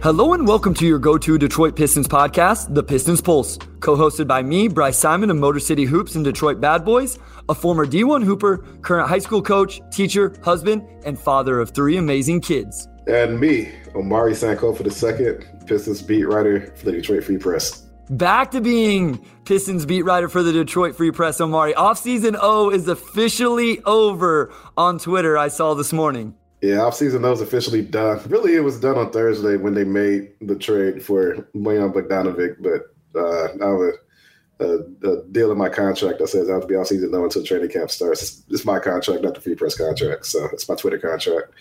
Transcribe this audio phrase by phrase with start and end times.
[0.00, 4.28] Hello and welcome to your go to Detroit Pistons podcast, The Pistons Pulse, co hosted
[4.28, 7.18] by me, Bryce Simon of Motor City Hoops and Detroit Bad Boys,
[7.48, 12.42] a former D1 Hooper, current high school coach, teacher, husband, and father of three amazing
[12.42, 12.86] kids.
[13.08, 17.84] And me, Omari Sankofa II, Pistons beat writer for the Detroit Free Press.
[18.08, 21.72] Back to being Pistons beat writer for the Detroit Free Press, Omari.
[21.72, 26.36] Offseason O is officially over on Twitter, I saw this morning.
[26.60, 28.20] Yeah, offseason that was officially done.
[28.28, 32.94] Really, it was done on Thursday when they made the trade for Bojan Bogdanovic, but
[33.18, 33.92] uh, I have a,
[34.60, 37.44] a, a, deal in my contract that says I have to be offseason no until
[37.44, 38.22] training camp starts.
[38.22, 40.26] It's, it's, my contract, not the free press contract.
[40.26, 41.52] So it's my Twitter contract.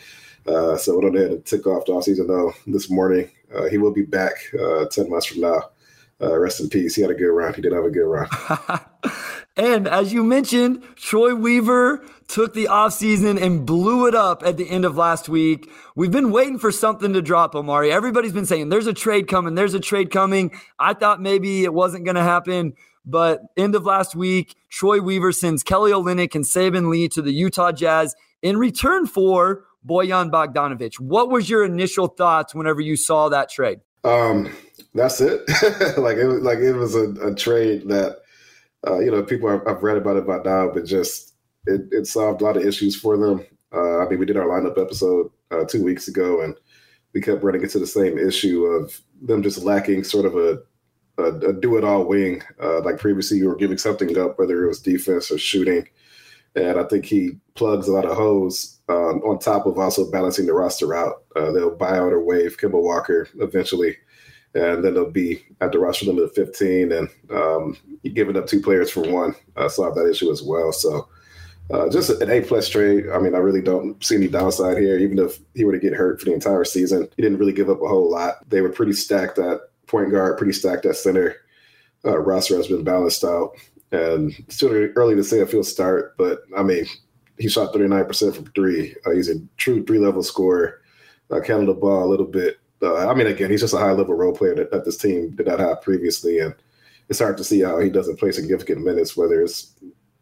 [0.47, 3.29] Uh, so went on there to tick off the offseason though this morning.
[3.55, 5.61] Uh, he will be back uh, 10 months from now.
[6.19, 6.95] Uh, rest in peace.
[6.95, 7.53] He had a good run.
[7.53, 8.27] He did have a good run.
[9.57, 14.67] and as you mentioned, Troy Weaver took the offseason and blew it up at the
[14.67, 15.69] end of last week.
[15.95, 17.91] We've been waiting for something to drop, Omari.
[17.91, 20.51] Everybody's been saying there's a trade coming, there's a trade coming.
[20.79, 22.73] I thought maybe it wasn't going to happen.
[23.05, 27.31] But end of last week, Troy Weaver sends Kelly Olynyk and Saben Lee to the
[27.31, 30.99] Utah Jazz in return for Bojan Bogdanovic.
[30.99, 33.79] What was your initial thoughts whenever you saw that trade?
[34.03, 34.49] Um,
[34.93, 35.41] that's it.
[35.97, 38.21] like it was like it was a, a trade that
[38.87, 41.33] uh, you know people have, read about it by now, but just
[41.65, 43.45] it, it solved a lot of issues for them.
[43.73, 46.55] Uh, I mean, we did our lineup episode uh, two weeks ago, and
[47.13, 50.59] we kept running into the same issue of them just lacking sort of a
[51.17, 52.43] a, a do it all wing.
[52.61, 55.87] Uh, like previously, you were giving something up, whether it was defense or shooting.
[56.55, 60.47] And I think he plugs a lot of holes um, on top of also balancing
[60.47, 61.23] the roster out.
[61.35, 63.97] Uh, they'll buy out or waive Kemba Walker eventually
[64.57, 67.77] and then they'll be at the roster limit of 15, and um,
[68.13, 70.71] giving up two players for one uh, solve that issue as well.
[70.71, 71.07] So
[71.71, 73.05] uh, just an A plus trade.
[73.13, 74.97] I mean, I really don't see any downside here.
[74.97, 77.69] Even if he were to get hurt for the entire season, he didn't really give
[77.69, 78.49] up a whole lot.
[78.49, 81.35] They were pretty stacked at point guard, pretty stacked at center.
[82.05, 83.51] Uh, roster has been balanced out,
[83.91, 86.85] and still early to say if he'll start, but I mean,
[87.37, 88.95] he shot 39% from three.
[89.05, 90.81] Uh, he's a true three level scorer.
[91.29, 93.91] Uh, counted the ball a little bit uh, I mean, again, he's just a high
[93.91, 96.53] level role player that, that this team did not have previously, and
[97.09, 99.73] it's hard to see how he doesn't play significant minutes, whether it's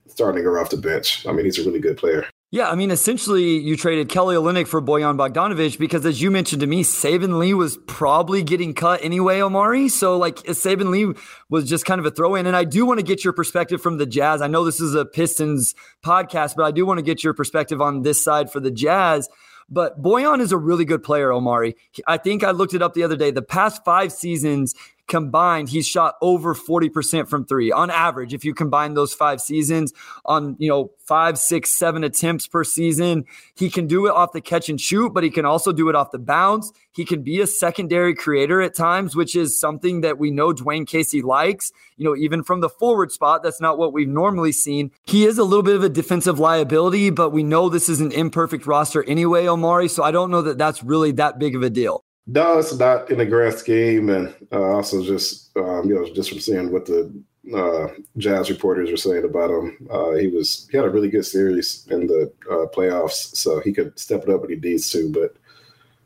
[0.07, 1.25] starting or off the bench.
[1.27, 2.25] I mean, he's a really good player.
[2.51, 6.61] Yeah, I mean, essentially, you traded Kelly Olynyk for Bojan Bogdanovic because, as you mentioned
[6.61, 9.89] to me, Saben Lee was probably getting cut anyway, Omari.
[9.89, 12.45] So, like, Saben Lee was just kind of a throw in.
[12.45, 14.41] And I do want to get your perspective from the Jazz.
[14.41, 17.81] I know this is a Pistons podcast, but I do want to get your perspective
[17.81, 19.27] on this side for the Jazz.
[19.69, 21.75] But Bojan is a really good player, Omari.
[22.07, 23.31] I think I looked it up the other day.
[23.31, 24.75] The past five seasons,
[25.07, 28.33] combined, he's shot over 40% from three on average.
[28.33, 29.93] If you combine those five seasons
[30.25, 34.41] on, you know, five, six, seven attempts per season, he can do it off the
[34.41, 36.71] catch and shoot, but he can also do it off the bounce.
[36.91, 40.87] He can be a secondary creator at times, which is something that we know Dwane
[40.87, 41.71] Casey likes.
[41.97, 44.91] You know, even from the forward spot, that's not what we've normally seen.
[45.05, 48.11] He is a little bit of a defensive liability, but we know this is an
[48.11, 49.89] imperfect roster anyway, Omari.
[49.89, 52.03] So I don't know that that's really that big of a deal.
[52.27, 56.29] No, it's not in the grand scheme, and uh, also just um, you know just
[56.29, 57.11] from seeing what the
[57.55, 57.87] uh,
[58.17, 61.87] Jazz reporters were saying about him, uh, he was he had a really good series
[61.91, 65.35] in the uh, playoffs, so he could step it up when he needs to, but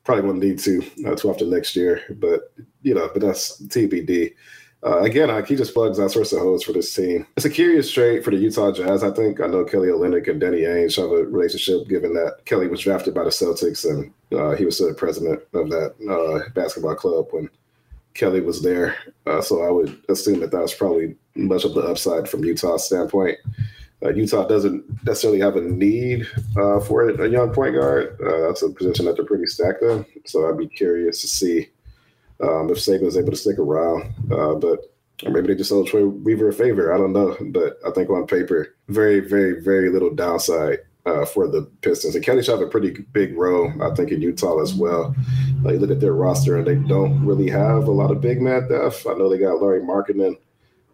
[0.03, 2.01] probably won't need to uh, too often next year.
[2.09, 4.33] But you know, but that's TBD.
[4.81, 7.27] Uh, again, uh, he just plugs out source of holes for this team.
[7.35, 9.03] It's a curious trade for the Utah Jazz.
[9.03, 12.67] I think I know Kelly Olynyk and Danny Ainge have a relationship, given that Kelly
[12.67, 16.95] was drafted by the Celtics and uh, he was the president of that uh, basketball
[16.95, 17.49] club when
[18.13, 18.95] Kelly was there.
[19.25, 22.85] Uh, so I would assume that that was probably much of the upside from Utah's
[22.85, 23.37] standpoint.
[24.01, 26.25] Uh, Utah doesn't necessarily have a need
[26.85, 28.15] for a young point guard.
[28.19, 30.05] that's a position that they're pretty stacked in.
[30.25, 31.67] So I'd be curious to see
[32.41, 34.13] um, if Saben is able to stick around.
[34.31, 34.79] Uh, but
[35.23, 36.93] maybe they just sold Troy Weaver a favor.
[36.93, 37.35] I don't know.
[37.51, 42.15] But I think on paper, very, very, very little downside uh, for the Pistons.
[42.15, 45.15] And Kelly have a pretty big role, I think, in Utah as well.
[45.65, 48.41] Uh, you look at their roster, and they don't really have a lot of big
[48.41, 49.05] man depth.
[49.07, 50.35] I know they got Lauri Markkanen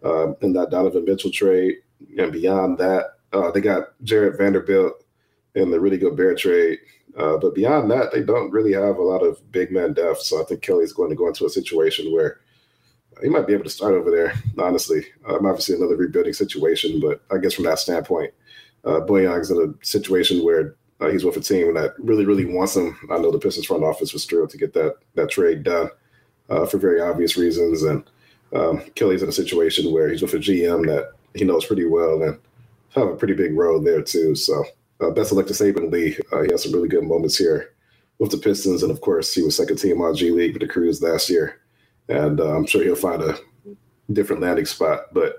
[0.04, 1.76] uh, in that Donovan Mitchell trade.
[2.18, 5.04] And beyond that, uh, they got Jarred Vanderbilt
[5.54, 6.78] in the Rudy Gobert trade.
[7.16, 10.20] Uh, but beyond that, they don't really have a lot of big man depth.
[10.20, 12.40] So I think Kelly's going to go into a situation where
[13.22, 15.06] he might be able to start over there, honestly.
[15.26, 18.34] Um, obviously, another rebuilding situation, but I guess from that standpoint,
[18.84, 22.76] uh, Bojan's in a situation where uh, he's with a team that really, really wants
[22.76, 22.96] him.
[23.10, 25.90] I know the Pistons front office was thrilled to get that that trade done
[26.48, 27.82] uh, for very obvious reasons.
[27.82, 28.04] And
[28.54, 32.22] um, Kelly's in a situation where he's with a GM that he knows pretty well
[32.22, 32.38] and
[32.94, 34.34] have a pretty big role there, too.
[34.34, 34.64] So
[35.00, 36.16] uh, best of luck to Saben Lee.
[36.32, 37.72] Uh, he has some really good moments here
[38.18, 40.68] with the Pistons, and of course, he was second team on G League with the
[40.68, 41.60] Cruise last year,
[42.08, 43.38] and uh, I'm sure he'll find a
[44.12, 45.12] different landing spot.
[45.12, 45.36] But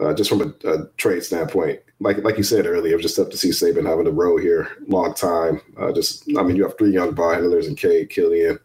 [0.00, 3.18] uh, just from a, a, trade standpoint, like like you said earlier, it was just
[3.18, 5.60] up to see Saben having a row here, long time.
[5.78, 8.58] Uh, just I mean, you have three young ball handlers and Cade Killian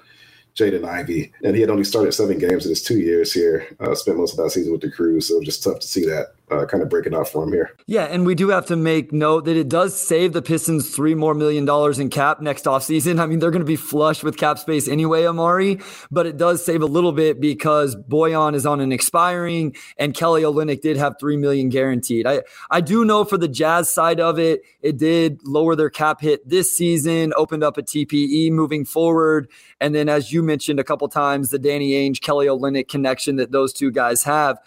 [0.56, 3.68] Jaden Ivey, and he had only started seven games in his two years here.
[3.80, 6.34] Uh, spent most of that season with the crew, so just tough to see that
[6.50, 7.76] uh, kind of breaking out for him here.
[7.88, 11.14] Yeah, and we do have to make note that it does save the Pistons three
[11.14, 13.20] more million dollars in cap next offseason.
[13.22, 15.80] I mean, they're going to be flush with cap space anyway, Omari,
[16.10, 20.44] but it does save a little bit because Bojan is on an expiring, and Kelly
[20.44, 22.26] Olynyk did have three million guaranteed.
[22.26, 26.22] I I do know for the Jazz side of it, it did lower their cap
[26.22, 29.50] hit this season, opened up a TPE moving forward,
[29.82, 33.52] and then as you mentioned a couple times, the Danny Ainge, Kelly Olynyk connection that
[33.52, 34.60] those two guys have.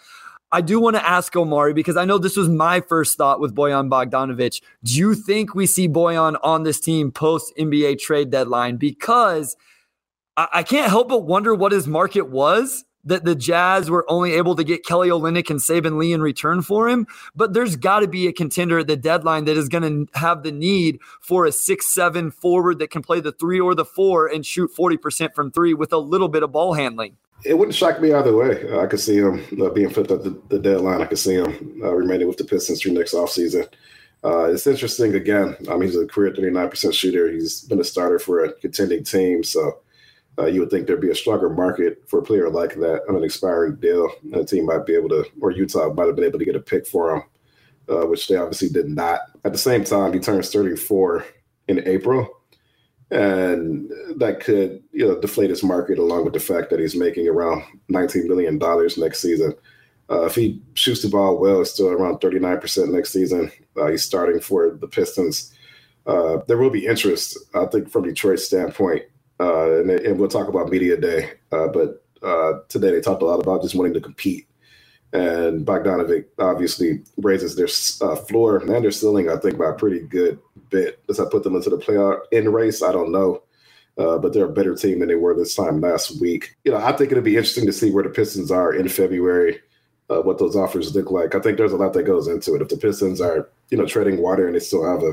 [0.51, 3.55] I do want to ask Omari because I know this was my first thought with
[3.55, 4.61] Bojan Bogdanovic.
[4.83, 8.75] Do you think we see Bojan on this team post NBA trade deadline?
[8.75, 9.55] Because
[10.35, 14.33] I, I can't help but wonder what his market was that the Jazz were only
[14.33, 17.07] able to get Kelly Olynyk and Saben Lee in return for him.
[17.35, 20.43] But there's got to be a contender at the deadline that is going to have
[20.43, 24.27] the need for a six seven forward that can play the three or the four
[24.27, 27.17] and shoot 40% from three with a little bit of ball handling.
[27.43, 28.79] It wouldn't shock me either way.
[28.79, 31.01] I could see him uh, being flipped at the, the, deadline.
[31.01, 33.67] I could see him uh, remaining with the Pistons through next offseason.
[34.23, 35.55] Uh, it's interesting again.
[35.69, 37.31] I mean, he's a career 39% shooter.
[37.31, 39.43] He's been a starter for a contending team.
[39.43, 39.79] So,
[40.37, 43.15] uh, you would think there'd be a stronger market for a player like that on
[43.15, 44.09] an expiring deal.
[44.23, 46.55] And a team might be able to, or Utah might have been able to get
[46.55, 47.23] a pick for him,
[47.89, 49.21] uh, which they obviously did not.
[49.43, 51.25] At the same time, he turns 34
[51.67, 52.40] in April,
[53.11, 57.27] and that could you know deflate his market along with the fact that he's making
[57.27, 59.53] around 19 million dollars next season.
[60.09, 63.49] Uh, if he shoots the ball well, it's still around 39% next season.
[63.77, 65.53] Uh, he's starting for the Pistons.
[66.05, 69.03] Uh, there will be interest, I think, from Detroit's standpoint
[69.41, 71.31] uh, and, and, we'll talk about media day.
[71.51, 74.47] Uh, but uh, today they talked a lot about just wanting to compete,
[75.13, 77.67] and Bogdanovic obviously raises their
[78.17, 80.39] floor and their ceiling, I think, by a pretty good
[80.71, 81.05] bit.
[81.05, 82.81] Does that put them into the playoff in race?
[82.81, 83.43] I don't know.
[83.97, 86.55] Uh, but they're a better team than they were this time last week.
[86.63, 89.59] You know, I think it'll be interesting to see where the Pistons are in February,
[90.09, 91.35] uh, what those offers look like.
[91.35, 92.61] I think there's a lot that goes into it.
[92.61, 95.11] If the Pistons are, you know, treading water and they still have a,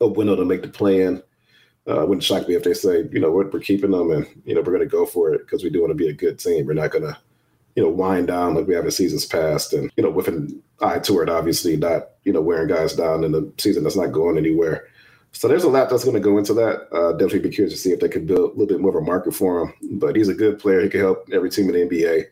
[0.00, 1.22] a window to make the plan,
[1.86, 4.54] uh, wouldn't shock me if they say, you know, we're, we're keeping them and, you
[4.54, 6.38] know, we're going to go for it because we do want to be a good
[6.38, 6.64] team.
[6.64, 7.16] We're not going to,
[7.74, 10.62] you know, wind down like we have in seasons past and, you know, with an
[10.80, 14.38] eye toward obviously not, you know, wearing guys down in the season that's not going
[14.38, 14.86] anywhere.
[15.32, 16.88] So there's a lot that's going to go into that.
[16.92, 19.02] Uh, definitely be curious to see if they can build a little bit more of
[19.02, 19.98] a market for him.
[19.98, 20.80] But he's a good player.
[20.80, 22.26] He can help every team in the NBA.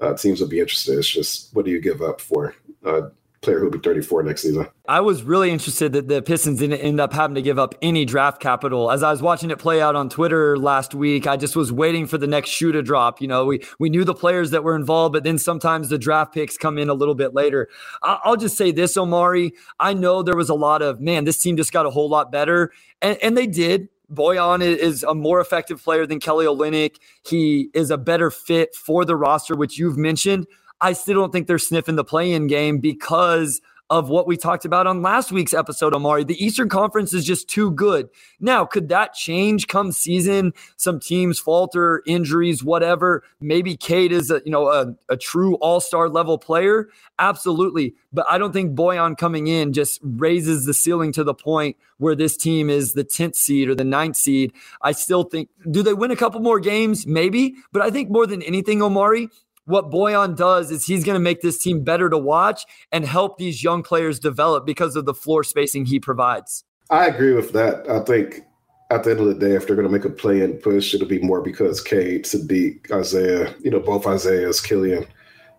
[0.00, 0.98] Uh, teams will be interested.
[0.98, 2.54] It's just what do you give up for
[2.84, 3.02] uh,
[3.40, 4.66] player who'll be 34 next season.
[4.88, 8.04] I was really interested that the Pistons didn't end up having to give up any
[8.04, 8.90] draft capital.
[8.90, 12.06] As I was watching it play out on Twitter last week, I just was waiting
[12.06, 13.20] for the next shoe to drop.
[13.20, 16.34] You know, we we knew the players that were involved, but then sometimes the draft
[16.34, 17.68] picks come in a little bit later.
[18.02, 19.52] I'll just say this, Omari.
[19.78, 21.24] I know there was a lot of man.
[21.24, 23.88] This team just got a whole lot better, and, and they did.
[24.12, 26.96] Bojan is a more effective player than Kelly Olynyk.
[27.26, 30.46] He is a better fit for the roster, which you've mentioned.
[30.80, 34.64] I still don't think they're sniffing the play in game because of what we talked
[34.64, 36.22] about on last week's episode, Omari.
[36.24, 38.10] The Eastern Conference is just too good.
[38.38, 40.52] Now, could that change come season?
[40.76, 43.22] Some teams falter, injuries, whatever.
[43.40, 46.88] Maybe Cade is a you know a, a true all-star level player.
[47.18, 47.94] Absolutely.
[48.12, 52.14] But I don't think Bojan coming in just raises the ceiling to the point where
[52.14, 54.52] this team is the 10th seed or the ninth seed.
[54.82, 57.06] I still think, do they win a couple more games?
[57.06, 57.56] Maybe.
[57.72, 59.30] But I think more than anything, Omari,
[59.68, 63.38] what Bojan does is he's going to make this team better to watch and help
[63.38, 66.64] these young players develop because of the floor spacing he provides.
[66.90, 67.88] I agree with that.
[67.88, 68.44] I think
[68.90, 70.94] at the end of the day, if they're going to make a play and push,
[70.94, 75.06] it'll be more because Cade, Saddiq, Isaiah, you know, both Isaiahs, Killian,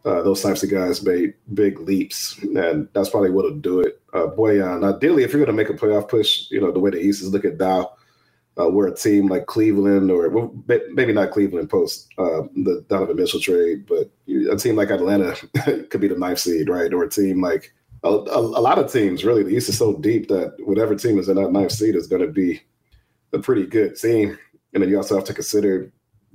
[0.05, 4.01] uh, those types of guys made big leaps, and that's probably what'll do it.
[4.13, 6.89] Uh, Bojan, ideally, if you're going to make a playoff push, you know, the way
[6.89, 7.91] the East is looking now,
[8.57, 13.15] uh, where a team like Cleveland or well, maybe not Cleveland post uh, the Donovan
[13.15, 14.09] Mitchell trade, but
[14.51, 15.35] a team like Atlanta
[15.89, 16.93] could be the ninth seed, right?
[16.93, 19.23] Or a team like a, a, a, lot of teams.
[19.23, 22.07] Really, the East is so deep that whatever team is in that ninth seed is
[22.07, 22.61] going to be
[23.33, 24.37] a pretty good team.
[24.73, 25.91] And then you also have to consider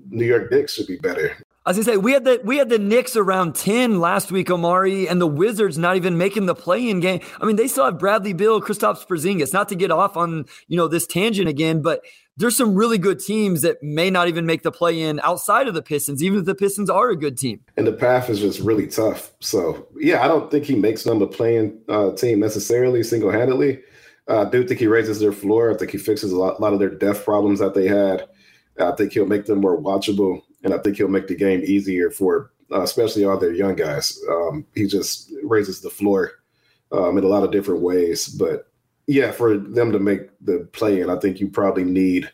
[0.09, 1.37] New York Knicks should be better.
[1.67, 5.09] As I say, we had the we had the Knicks around ten last week, Omari,
[5.09, 7.21] and the Wizards not even making the play-in game.
[7.41, 9.53] I mean, they still have Bradley Beal, Kristaps Porzingis.
[9.53, 12.03] Not to get off on you know this tangent again, but
[12.37, 15.83] there's some really good teams that may not even make the play-in outside of the
[15.83, 17.61] Pistons, even if the Pistons are a good team.
[17.77, 19.33] And the path is just really tough.
[19.41, 23.81] So yeah, I don't think he makes them a playing uh, team necessarily single-handedly,
[24.29, 25.73] I do think he raises their floor.
[25.73, 28.27] I think he fixes a lot, a lot of their depth problems that they had.
[28.79, 32.11] I think he'll make them more watchable, and I think he'll make the game easier
[32.11, 34.21] for uh, especially all their young guys.
[34.29, 36.33] Um, he just raises the floor
[36.93, 38.29] um, in a lot of different ways.
[38.29, 38.69] But
[39.07, 42.31] yeah, for them to make the play in, I think you probably need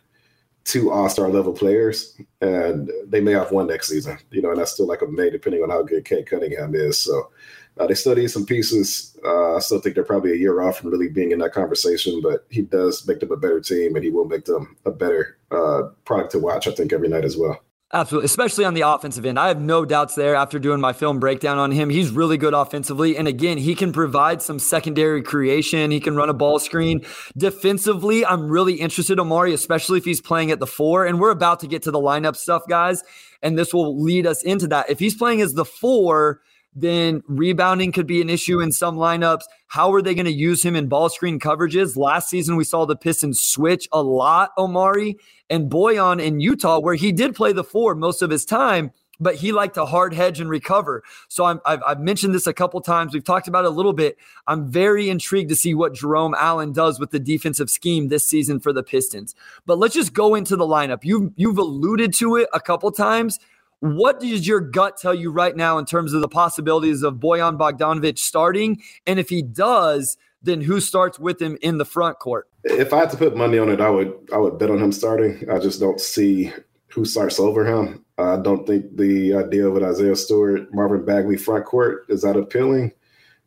[0.64, 4.18] two All Star level players, and they may have one next season.
[4.30, 6.98] You know, and that's still like a may, depending on how good Cade Cunningham is.
[6.98, 7.30] So
[7.78, 9.18] uh, they still need some pieces.
[9.24, 12.20] Uh, I still think they're probably a year off from really being in that conversation,
[12.22, 15.38] but he does make them a better team, and he will make them a better
[15.50, 16.68] uh, product to watch.
[16.68, 17.60] I think every night as well.
[17.92, 19.36] Absolutely, especially on the offensive end.
[19.36, 21.90] I have no doubts there after doing my film breakdown on him.
[21.90, 23.16] He's really good offensively.
[23.16, 25.90] And again, he can provide some secondary creation.
[25.90, 27.04] He can run a ball screen.
[27.36, 31.04] Defensively, I'm really interested, Omari, especially if he's playing at the four.
[31.04, 33.02] And we're about to get to the lineup stuff, guys.
[33.42, 34.88] And this will lead us into that.
[34.88, 36.42] If he's playing as the four,
[36.74, 39.42] then rebounding could be an issue in some lineups.
[39.66, 41.96] How are they going to use him in ball screen coverages?
[41.96, 45.16] Last season, we saw the Pistons switch a lot, Omari
[45.48, 49.34] and Bojan in Utah, where he did play the four most of his time, but
[49.34, 51.02] he liked to hard hedge and recover.
[51.28, 53.12] So i have mentioned this a couple times.
[53.12, 54.16] We've talked about it a little bit.
[54.46, 58.60] I'm very intrigued to see what Jerome Allen does with the defensive scheme this season
[58.60, 59.34] for the Pistons.
[59.66, 61.00] But let's just go into the lineup.
[61.02, 63.40] You've, you've alluded to it a couple times.
[63.80, 67.58] What does your gut tell you right now in terms of the possibilities of Bojan
[67.58, 68.82] Bogdanovic starting?
[69.06, 72.48] And if he does, then who starts with him in the front court?
[72.64, 74.92] If I had to put money on it, I would I would bet on him
[74.92, 75.48] starting.
[75.50, 76.52] I just don't see
[76.88, 78.04] who starts over him.
[78.18, 82.92] I don't think the idea with Isaiah Stewart, Marvin Bagley front court is that appealing,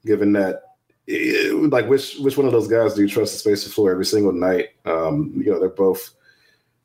[0.03, 0.63] given that
[1.07, 3.91] eh, like which which one of those guys do you trust to space the floor
[3.91, 4.69] every single night?
[4.85, 6.15] Um, you know, they're both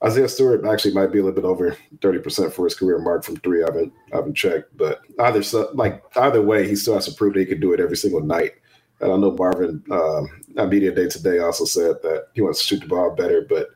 [0.04, 3.36] Isaiah Stewart actually might be a little bit over 30% for his career mark from
[3.38, 3.62] three.
[3.62, 5.42] I haven't I haven't checked, but either
[5.74, 8.20] like either way, he still has to prove that he could do it every single
[8.20, 8.52] night.
[9.00, 12.66] And I know Marvin um, at media day today also said that he wants to
[12.66, 13.70] shoot the ball better, but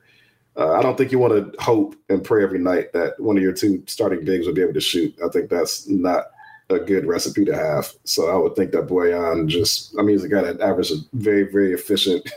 [0.57, 3.43] uh, I don't think you want to hope and pray every night that one of
[3.43, 5.15] your two starting bigs will be able to shoot.
[5.25, 6.27] I think that's not
[6.69, 7.93] a good recipe to have.
[8.05, 10.97] So I would think that Bojan just, I mean, he's a guy that averaged a
[11.15, 12.31] very, very efficient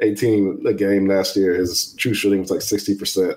[0.00, 1.54] 18 a game last year.
[1.54, 3.34] His true shooting was like 60%.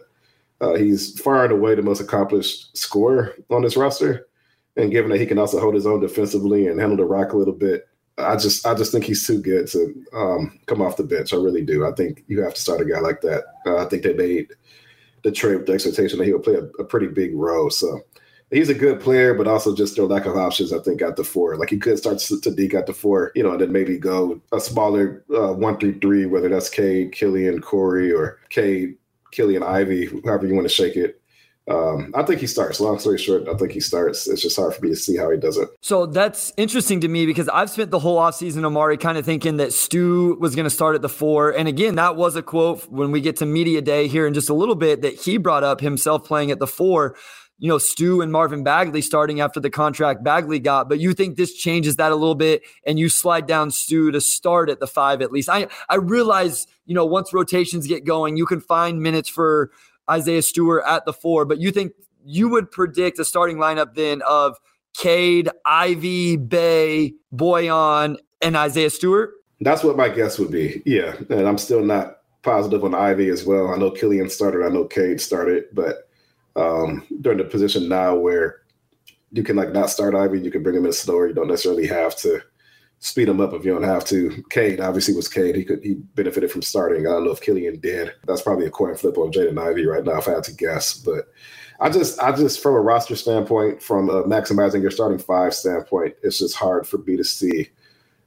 [0.60, 4.28] Uh, he's far and away the most accomplished scorer on this roster.
[4.76, 7.38] And given that he can also hold his own defensively and handle the rock a
[7.38, 7.88] little bit,
[8.18, 11.34] I just I just think he's too good to um, come off the bench.
[11.34, 11.86] I really do.
[11.86, 13.44] I think you have to start a guy like that.
[13.66, 14.54] Uh, I think they made
[15.24, 17.70] the trade with the expectation that he would play a, a pretty big role.
[17.70, 18.02] So
[18.52, 21.24] he's a good player, but also just their lack of options, I think, at the
[21.24, 21.58] four.
[21.58, 24.60] Like he could start Saddiq at the four, you know, and then maybe go a
[24.60, 25.56] smaller uh,
[26.02, 28.96] three, whether that's Cade, Killian, Corey, or Cade,
[29.32, 31.22] Killian, Ivey, however you want to shake it.
[31.70, 32.80] Um, I think he starts.
[32.80, 34.26] Long story short, I think he starts.
[34.26, 35.68] It's just hard for me to see how he does it.
[35.82, 39.58] So that's interesting to me because I've spent the whole offseason, Omari, kind of thinking
[39.58, 41.52] that Stu was going to start at the four.
[41.52, 44.50] And again, that was a quote when we get to media day here in just
[44.50, 47.18] a little bit that he brought up himself playing at the four
[47.60, 51.38] you know, Stu and Marvin Bagley starting after the contract Bagley got, but you think
[51.38, 54.88] this changes that a little bit and you slide down Stu to start at the
[54.88, 55.50] five at least.
[55.50, 59.72] I I realize, you know, once rotations get going, you can find minutes for
[60.10, 64.22] Isaiah Stewart at the four, but you think you would predict a starting lineup then
[64.28, 64.58] of
[64.94, 69.32] Cade, Ivey, Bey, Bojan, and Isaiah Stewart?
[69.62, 70.82] That's what my guess would be.
[70.86, 71.16] Yeah.
[71.30, 73.74] And I'm still not positive on Ivey as well.
[73.74, 76.07] I know Killian started, I know Cade started, but
[76.58, 78.62] um, they're in a position now where
[79.32, 81.28] you can like not start Ivey, you can bring him in slower.
[81.28, 82.42] You don't necessarily have to
[83.00, 84.44] speed him up if you don't have to.
[84.50, 85.56] Cade obviously was Cade.
[85.56, 87.06] He could he benefited from starting.
[87.06, 88.14] I don't know if Killian did.
[88.26, 90.98] That's probably a coin flip on Jaden Ivey right now if I had to guess.
[90.98, 91.28] But
[91.80, 96.40] I just I just from a roster standpoint, from maximizing your starting five standpoint, it's
[96.40, 97.70] just hard for me to see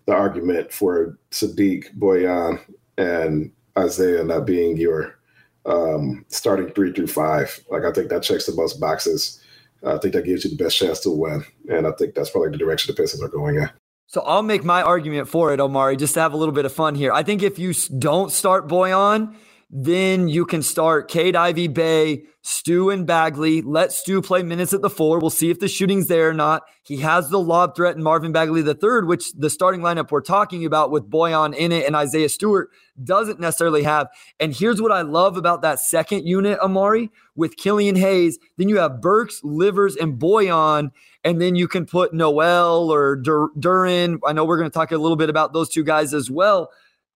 [0.07, 2.61] the argument for Saddiq Bojan
[2.97, 5.20] and Isaiah not being your
[5.67, 7.61] um, starting three through five.
[7.71, 9.43] Like I think that checks the most boxes.
[9.85, 12.51] I think that gives you the best chance to win, and I think that's probably
[12.51, 13.71] the direction the Pistons are going in.
[14.07, 16.73] So I'll make my argument for it, Omari, just to have a little bit of
[16.73, 17.13] fun here.
[17.13, 19.37] I think if you don't start Bojan,
[19.73, 23.63] then you can start Cade Ivey Bey, Stu and Bagley.
[23.63, 25.21] Let Stu play minutes at the four.
[25.21, 26.63] We'll see if the shooting's there or not.
[26.83, 30.23] He has the lob threat in Marvin Bagley the third, which the starting lineup we're
[30.23, 32.71] talking about with Bojan in it and Isaiah Stewart
[33.03, 34.09] doesn't necessarily have.
[34.41, 38.41] And here's what I love about that second unit, Omari, with Killian Hayes.
[38.57, 40.91] Then you have Burks, Livers, and Bojan.
[41.23, 44.19] And then you can put Noel or Dur- Duren.
[44.27, 46.71] I know we're going to talk a little bit about those two guys as well.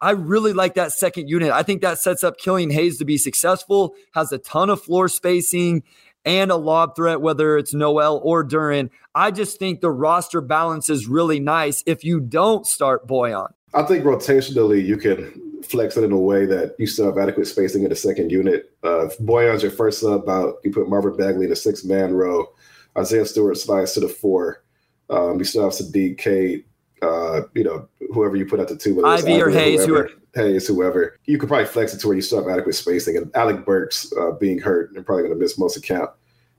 [0.04, 1.50] I really like that second unit.
[1.50, 5.08] I think that sets up Killian Hayes to be successful, has a ton of floor
[5.08, 5.82] spacing
[6.26, 8.90] and a lob threat, whether it's Noel or Duren.
[9.14, 13.49] I just think the roster balance is really nice if you don't start Bojan.
[13.73, 17.46] I think rotationally, you can flex it in a way that you still have adequate
[17.46, 18.75] spacing in the second unit.
[18.84, 22.12] Uh, if Bojan's your first sub out, you put Marvin Bagley in the six man
[22.12, 22.52] row.
[22.99, 24.64] Isaiah Stewart slides to the four.
[25.08, 26.64] Um, you still have Saddiq, Cade,
[27.00, 30.66] uh, you know, whoever you put at the two, Ivey or Hayes, whoever, whoever, Hayes,
[30.66, 31.18] whoever.
[31.25, 33.16] You could probably flex it to where you still have adequate spacing.
[33.16, 36.12] And Alec Burks uh, being hurt and probably going to miss most of camp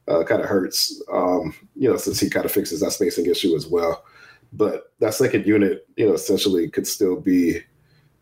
[0.07, 3.55] uh, kind of hurts, um, you know, since he kind of fixes that spacing issue
[3.55, 4.05] as well.
[4.53, 7.61] But that second unit, you know, essentially could still be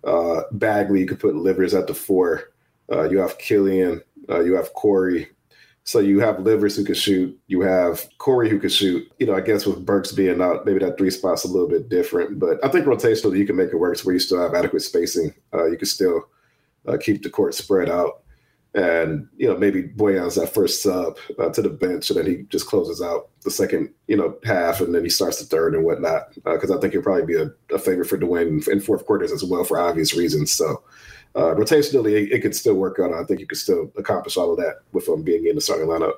[0.03, 1.01] uh, Bagley.
[1.01, 2.53] You could put Livers at the four.
[2.91, 4.01] Uh, you have Killian.
[4.29, 5.29] Uh, you have Corey.
[5.85, 7.37] So you have Livers who can shoot.
[7.47, 9.11] You have Corey who can shoot.
[9.19, 11.89] You know, I guess with Burks being out, maybe that three spot's a little bit
[11.89, 12.39] different.
[12.39, 15.33] But I think rotationally, you can make it work where you still have adequate spacing.
[15.53, 16.23] Uh, you can still
[16.87, 18.23] uh, keep the court spread out
[18.75, 22.43] and you know maybe Bojan's that first sub uh, to the bench, and then he
[22.49, 25.83] just closes out the second you know half, and then he starts the third and
[25.83, 26.33] whatnot.
[26.43, 29.31] Because uh, I think he'll probably be a, a favorite for Dwane in fourth quarters
[29.31, 30.51] as well for obvious reasons.
[30.51, 30.83] So
[31.35, 33.13] uh, rotationally, it, it could still work out.
[33.13, 35.87] I think you could still accomplish all of that with him being in the starting
[35.87, 36.13] lineup.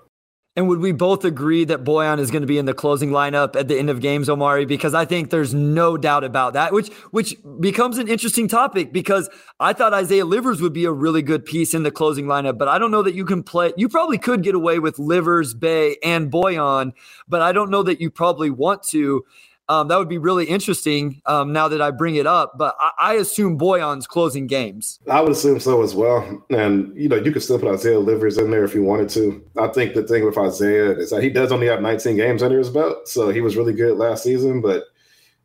[0.58, 3.58] And would we both agree that Bojan is going to be in the closing lineup
[3.58, 4.66] at the end of games, Omari?
[4.66, 9.30] Because I think there's no doubt about that, which which becomes an interesting topic because
[9.60, 12.70] I thought Isaiah Livers would be a really good piece in the closing lineup, but
[12.70, 13.74] I don't know that you can play.
[13.76, 16.94] You probably could get away with Livers, Bey, and Bojan,
[17.28, 19.26] but I don't know that you probably want to.
[19.68, 22.54] Um, that would be really interesting um, now that I bring it up.
[22.58, 25.00] But I, I, assume Bojan's closing games.
[25.10, 26.44] I would assume so as well.
[26.52, 29.44] And, you know, you could still put Isaiah Livers in there if you wanted to.
[29.60, 32.60] I think the thing with Isaiah is that he does only have 19 games under
[32.60, 33.08] his belt.
[33.08, 34.62] So he was really good last season.
[34.62, 34.84] But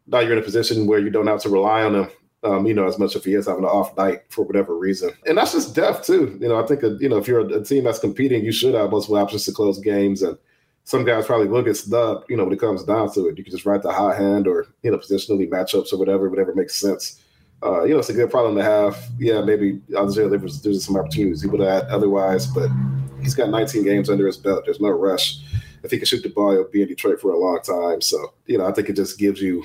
[0.07, 2.11] now you're in a position where you don't have to rely on him.
[2.43, 5.11] Um, you know, as much if he is having an off night for whatever reason.
[5.27, 6.39] And that's just depth, too.
[6.41, 8.75] You know, I think, you know, if you're a, a team that's competing, you should
[8.75, 10.23] have multiple options to close games.
[10.23, 10.39] And
[10.91, 13.39] some guys probably will get snubbed, you know, when it comes down to it.
[13.39, 16.53] You can just write the hot hand or, you know, positionally matchups or whatever, whatever
[16.53, 17.23] makes sense.
[17.63, 19.01] Uh, you know, it's a good problem to have.
[19.17, 22.69] Yeah, maybe Isaiah Livers, there's some opportunities he would have had otherwise, but
[23.23, 24.65] he's got 19 games under his belt.
[24.65, 25.39] There's no rush.
[25.85, 28.01] If he can shoot the ball, he'll be in Detroit for a long time.
[28.01, 29.63] So, you know, I think it just gives you,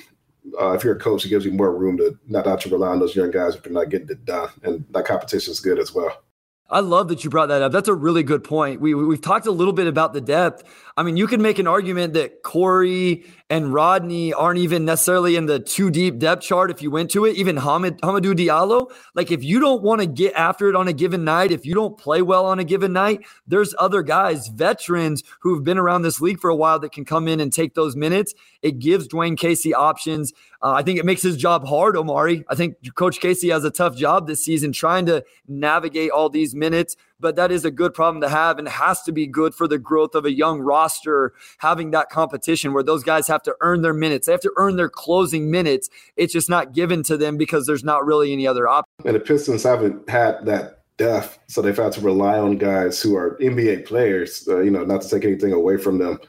[0.62, 2.89] uh, if you're a coach, it gives you more room to not have to rely
[2.89, 4.49] on those young guys if they're not getting it done.
[4.62, 6.21] And that competition is good as well.
[6.67, 7.71] I love that you brought that up.
[7.71, 8.82] That's a really good point.
[8.82, 10.63] We we've talked a little bit about the depth.
[10.97, 15.45] I mean, you can make an argument that Corey and Rodney aren't even necessarily in
[15.45, 17.36] the too deep depth chart if you went to it.
[17.36, 20.93] Even Hamid, Hamidou Diallo, like if you don't want to get after it on a
[20.93, 25.21] given night, if you don't play well on a given night, there's other guys, veterans
[25.41, 27.95] who've been around this league for a while that can come in and take those
[27.95, 28.34] minutes.
[28.63, 30.34] It gives Dwane Casey options.
[30.63, 32.43] Uh, I think it makes his job hard, Omari.
[32.49, 36.55] I think Coach Casey has a tough job this season trying to navigate all these
[36.56, 39.68] minutes, but that is a good problem to have and has to be good for
[39.68, 43.82] the growth of a young roster, having that competition where those guys have to earn
[43.82, 44.26] their minutes.
[44.26, 45.89] They have to earn their closing minutes.
[46.15, 48.89] It's just not given to them because there's not really any other option.
[49.06, 53.15] And the Pistons haven't had that depth, so they've had to rely on guys who
[53.15, 56.20] are NBA players, uh, you know, not to take anything away from them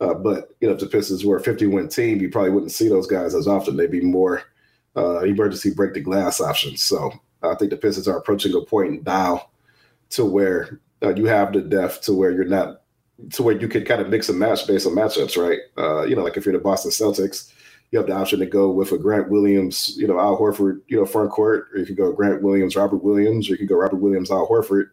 [0.00, 2.72] uh, but you know, if the Pistons were a 50 win team, you probably wouldn't
[2.72, 3.76] see those guys as often.
[3.76, 4.42] They'd be more
[4.96, 6.82] uh, emergency break the glass options.
[6.82, 7.12] So
[7.42, 9.50] I think the Pistons are approaching a point now
[10.10, 12.82] to where uh, you have the depth to where you're not
[13.32, 15.58] to where you can kind of mix and match based on matchups, right?
[15.76, 17.52] Uh, you know, like if you're the Boston Celtics,
[17.90, 20.96] you have the option to go with a Grant Williams, you know, Al Horford, you
[20.96, 23.76] know, front court, or you could go Grant Williams, Robert Williams, or you could go
[23.76, 24.90] Robert Williams, Al Horford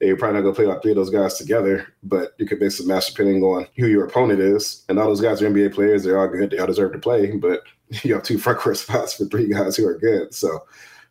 [0.00, 2.46] and you're probably not going to play like three of those guys together, but you
[2.46, 4.84] could mix and match depending on who your opponent is.
[4.88, 6.02] And all those guys are NBA players.
[6.02, 6.50] They're all good.
[6.50, 7.62] They all deserve to play, but
[8.02, 10.34] you have two front court spots for three guys who are good.
[10.34, 10.64] So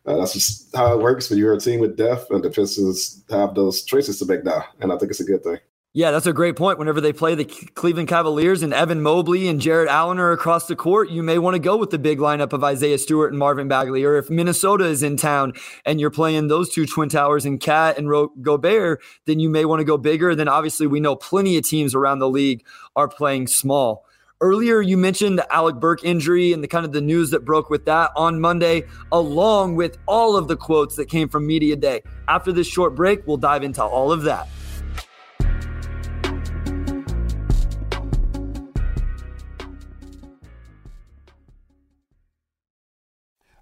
[0.06, 3.54] uh, that's just how it works when you're a team with depth, and defenses have
[3.54, 4.64] those choices to make now.
[4.80, 5.58] And I think it's a good thing.
[5.96, 6.80] Yeah, that's a great point.
[6.80, 10.74] Whenever they play the Cleveland Cavaliers and Evan Mobley and Jarrett Allen are across the
[10.74, 13.68] court, you may want to go with the big lineup of Isaiah Stewart and Marvin
[13.68, 14.02] Bagley.
[14.02, 15.52] Or if Minnesota is in town
[15.86, 19.64] and you're playing those two Twin Towers and Cat and Ro- Gobert, then you may
[19.64, 20.34] want to go bigger.
[20.34, 24.04] Then obviously, we know plenty of teams around the league are playing small.
[24.40, 27.70] Earlier, you mentioned the Alec Burks injury and the kind of the news that broke
[27.70, 32.02] with that on Monday, along with all of the quotes that came from Media Day.
[32.26, 34.48] After this short break, we'll dive into all of that.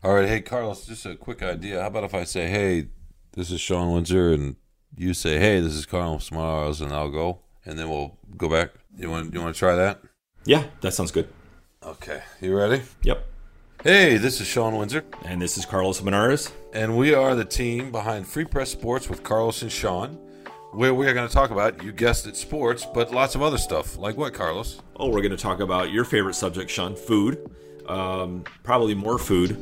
[0.03, 1.81] All right, hey Carlos, just a quick idea.
[1.81, 2.89] How about if I say, "Hey,
[3.35, 4.57] this is Sean Windsor," and
[4.97, 8.71] you say, "Hey, this is Carlos Monarrez," and I'll go, and then we'll go back.
[8.97, 10.03] You want you want to try that?
[10.45, 11.29] Yeah, that sounds good.
[11.85, 12.83] Okay, you ready?
[13.03, 13.27] Yep.
[13.83, 16.53] Hey, this is Sean Windsor, and this is Carlos Monarrez.
[16.73, 20.19] and we are the team behind Free Press Sports with Carlos and Sean.
[20.73, 23.59] Where we are going to talk about, you guessed it, sports, but lots of other
[23.59, 23.99] stuff.
[23.99, 24.81] Like what, Carlos?
[24.97, 27.51] Oh, we're going to talk about your favorite subject, Sean, food.
[27.89, 29.59] Um, probably more food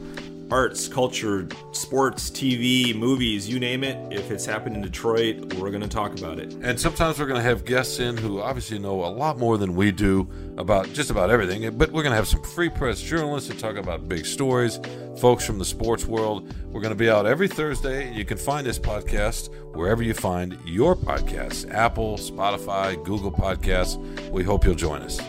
[0.50, 4.12] arts, culture, sports, TV, movies, you name it.
[4.12, 6.52] If it's happened in Detroit, we're going to talk about it.
[6.62, 9.74] And sometimes we're going to have guests in who obviously know a lot more than
[9.74, 11.76] we do about just about everything.
[11.76, 14.80] But we're going to have some free press journalists to talk about big stories,
[15.18, 16.52] folks from the sports world.
[16.72, 18.12] We're going to be out every Thursday.
[18.12, 23.98] You can find this podcast wherever you find your podcasts Apple, Spotify, Google Podcasts.
[24.30, 25.20] We hope you'll join us.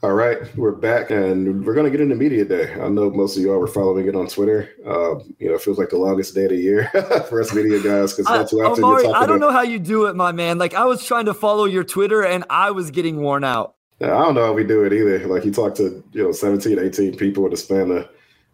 [0.00, 2.72] All right, we're back and we're going to get into media day.
[2.74, 4.70] I know most of y'all were following it on Twitter.
[4.86, 6.88] Uh, you know, it feels like the longest day of the year
[7.28, 10.06] for us media guys because not too often Omari, I don't know how you do
[10.06, 10.56] it, my man.
[10.56, 13.74] Like I was trying to follow your Twitter and I was getting worn out.
[13.98, 15.26] Yeah, I don't know how we do it either.
[15.26, 18.08] Like you talk to you know 17, 18 people in the span of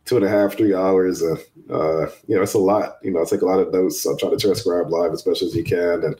[0.06, 1.20] two and a half, three hours.
[1.20, 1.38] And,
[1.70, 2.96] uh, you know, it's a lot.
[3.02, 4.06] You know, I take a lot of notes.
[4.06, 6.04] I try to transcribe live as much as you can.
[6.04, 6.18] And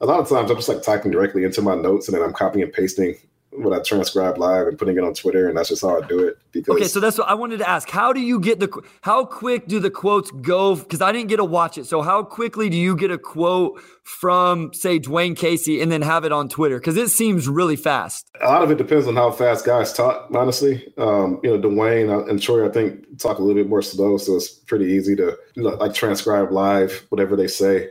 [0.00, 2.32] a lot of times I'm just like typing directly into my notes and then I'm
[2.32, 3.14] copying and pasting
[3.56, 6.26] what I transcribe live and putting it on Twitter, and that's just how I do
[6.26, 6.38] it.
[6.52, 7.88] Because okay, so that's what I wanted to ask.
[7.88, 8.82] How do you get the?
[9.02, 10.76] How quick do the quotes go?
[10.76, 11.86] Because I didn't get to watch it.
[11.86, 16.24] So how quickly do you get a quote from, say, Dwane Casey, and then have
[16.24, 16.78] it on Twitter?
[16.78, 18.28] Because it seems really fast.
[18.40, 20.28] A lot of it depends on how fast guys talk.
[20.34, 24.16] Honestly, um, you know, Dwane and Troy, I think, talk a little bit more slow,
[24.18, 27.90] so it's pretty easy to you know, like transcribe live whatever they say.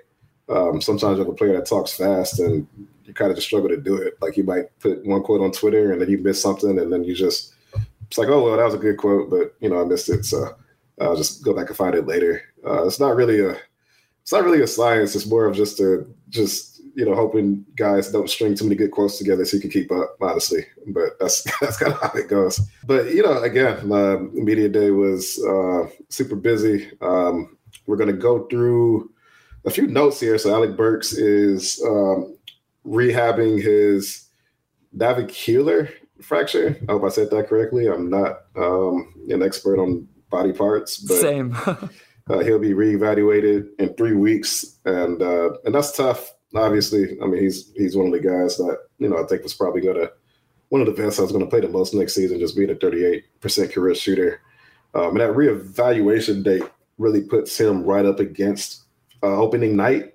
[0.49, 2.67] Um, sometimes you have a player that talks fast and
[3.05, 4.15] you kind of just struggle to do it.
[4.21, 7.03] Like you might put one quote on Twitter and then you miss something, and then
[7.03, 7.53] you just
[8.07, 10.25] it's like, oh well, that was a good quote, but you know I missed it,
[10.25, 10.55] so
[11.01, 12.41] I'll just go back and find it later.
[12.65, 13.57] Uh, it's not really a
[14.21, 15.15] it's not really a science.
[15.15, 18.91] It's more of just a just you know hoping guys don't string too many good
[18.91, 20.15] quotes together so you can keep up.
[20.21, 22.59] Honestly, but that's that's kind of how it goes.
[22.85, 26.91] But you know, again, uh, media day was uh, super busy.
[27.01, 29.11] Um, we're gonna go through
[29.65, 30.37] a few notes here.
[30.37, 32.37] So Alec Burks is um,
[32.85, 34.27] rehabbing his
[34.91, 35.89] navicular
[36.21, 36.77] fracture.
[36.87, 37.87] I hope I said that correctly.
[37.87, 41.55] I'm not um, an expert on body parts, but same.
[41.65, 46.33] uh, he'll be reevaluated in three weeks, and uh, and that's tough.
[46.55, 49.53] Obviously, I mean he's he's one of the guys that you know I think was
[49.53, 50.09] probably gonna
[50.73, 52.71] one of the best I was going to play the most next season, just being
[52.71, 54.41] a 38% career shooter.
[54.95, 56.63] Um, and that reevaluation date
[56.97, 58.81] really puts him right up against
[59.21, 60.12] uh, opening night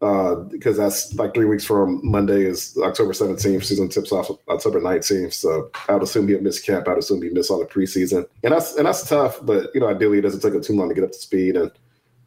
[0.00, 3.64] because uh, that's like three weeks from Monday is October 17th.
[3.64, 5.32] Season tips off October 19th.
[5.32, 6.86] So I would assume he'll miss camp.
[6.86, 9.38] I'd assume he miss all the preseason, and that's and that's tough.
[9.42, 11.56] But you know, ideally, it doesn't take him too long to get up to speed,
[11.56, 11.70] and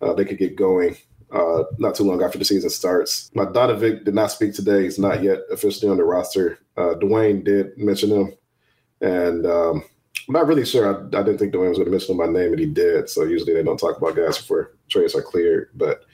[0.01, 0.97] uh, they could get going
[1.31, 3.29] uh, not too long after the season starts.
[3.35, 4.83] Bogdanovic did not speak today.
[4.83, 6.59] He's not yet officially on the roster.
[6.75, 8.33] Uh, Dwane did mention him,
[9.01, 9.83] and um,
[10.29, 10.85] I'm not really sure.
[10.87, 13.09] I, I didn't think Dwane was going to mention my name, and he did.
[13.09, 16.05] So usually they don't talk about guys before trades are cleared, but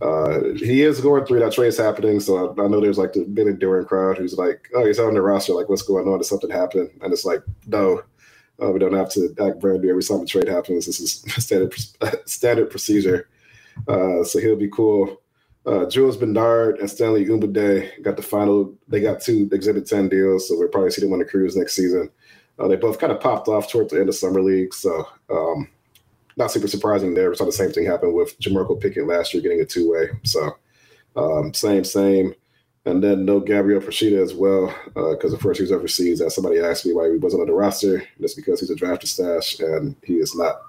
[0.00, 2.20] uh, he is going through that trades happening.
[2.20, 5.14] So I, I know there's like the Ben enduring crowd who's like, "Oh, he's on
[5.14, 5.54] the roster.
[5.54, 6.18] Like, what's going on?
[6.18, 8.00] Did something happen?" And it's like, no,
[8.62, 10.86] uh, we don't have to act brand new every time a trade happens.
[10.86, 11.74] This is standard
[12.26, 13.28] standard procedure.
[13.88, 15.20] Uh, so he'll be cool.
[15.66, 18.72] Uh, Jules Bernard and Stanley Umude got the final.
[18.86, 21.74] They got two Exhibit 10 deals, so we'll probably see them on the cruise next
[21.74, 22.10] season.
[22.58, 25.68] Uh, they both kind of popped off toward the end of summer league, so um,
[26.36, 27.30] not super surprising there.
[27.30, 30.10] We saw the same thing happen with Jamorko Pickett last year getting a two way.
[30.24, 30.56] So
[31.16, 32.34] um, same, same.
[32.86, 36.20] And then no Gabriel Procida as well, because uh, of course he was overseas.
[36.20, 39.08] As somebody asked me why he wasn't on the roster, that's because he's a drafted
[39.08, 40.60] stash and he is not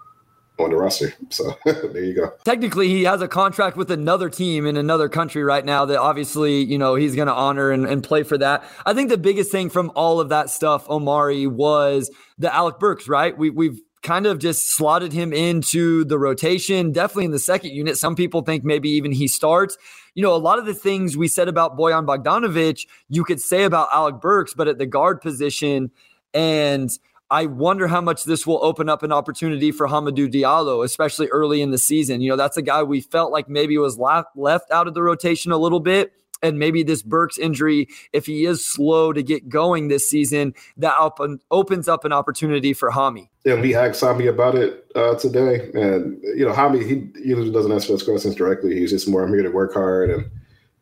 [0.60, 1.14] on the roster.
[1.30, 2.32] So there you go.
[2.44, 6.64] Technically, he has a contract with another team in another country right now that obviously,
[6.64, 8.64] you know, he's going to honor and, and play for that.
[8.86, 13.08] I think the biggest thing from all of that stuff, Omari, was the Alec Burks,
[13.08, 13.38] right?
[13.38, 17.98] We, we've kind of just slotted him into the rotation, definitely in the second unit.
[17.98, 19.78] Some people think maybe even he starts.
[20.14, 23.64] You know, a lot of the things we said about Bojan Bogdanovic, you could say
[23.64, 25.92] about Alec Burks, but at the guard position.
[26.34, 26.90] And
[27.32, 31.62] I wonder how much this will open up an opportunity for Hamidou Diallo, especially early
[31.62, 32.22] in the season.
[32.22, 35.52] You know, that's a guy we felt like maybe was left out of the rotation
[35.52, 39.88] a little bit and maybe this Burks injury, if he is slow to get going
[39.88, 43.30] this season, that open, opens up an opportunity for Hami.
[43.46, 47.72] Yeah, we asked Hami about it uh, today, and you know, Hami he usually doesn't
[47.72, 48.76] answer those questions directly.
[48.76, 50.26] He's just more I'm here to work hard and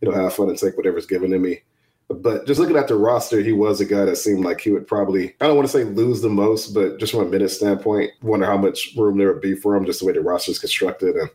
[0.02, 1.62] you know have fun and take whatever's given to me.
[2.10, 4.88] But just looking at the roster, he was a guy that seemed like he would
[4.88, 8.12] probably, I don't want to say lose the most, but just from a minute standpoint,
[8.22, 10.60] wonder how much room there would be for him, just the way the roster is
[10.60, 11.30] constructed and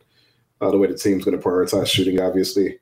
[0.61, 2.79] uh, the way the team's going to prioritize shooting, obviously.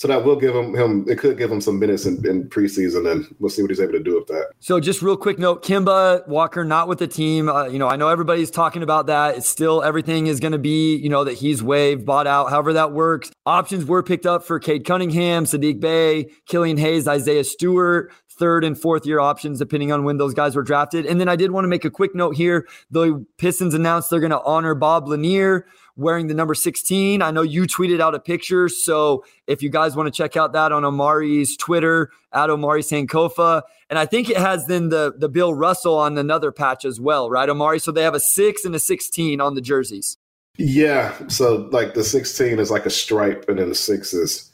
[0.00, 3.06] So that will give him him it could give him some minutes in, in preseason,
[3.12, 4.52] and we'll see what he's able to do with that.
[4.58, 7.50] So just real quick note: Kemba Walker not with the team.
[7.50, 9.36] Uh, you know, I know everybody's talking about that.
[9.36, 12.72] It's still everything is going to be you know that he's waived, bought out, however
[12.72, 13.30] that works.
[13.44, 18.10] Options were picked up for Cade Cunningham, Saddiq Bey, Killian Hayes, Isaiah Stewart
[18.40, 21.04] third and fourth year options, depending on when those guys were drafted.
[21.04, 22.66] And then I did want to make a quick note here.
[22.90, 25.66] The Pistons announced they're going to honor Bob Lanier
[26.00, 27.22] wearing the number 16.
[27.22, 28.68] I know you tweeted out a picture.
[28.68, 33.62] So if you guys want to check out that on Omari's Twitter, at Omari Sankofa.
[33.88, 37.28] And I think it has then the, the Bill Russell on another patch as well,
[37.28, 37.78] right, Omari?
[37.78, 40.16] So they have a six and a 16 on the jerseys.
[40.58, 41.14] Yeah.
[41.28, 44.50] So like the 16 is like a stripe and then the six is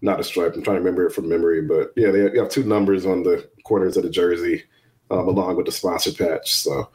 [0.00, 0.54] not a stripe.
[0.54, 3.48] I'm trying to remember it from memory, but yeah, they have, two numbers on the
[3.64, 4.64] corners of the jersey,
[5.10, 6.52] um, along with the sponsor patch.
[6.52, 6.88] So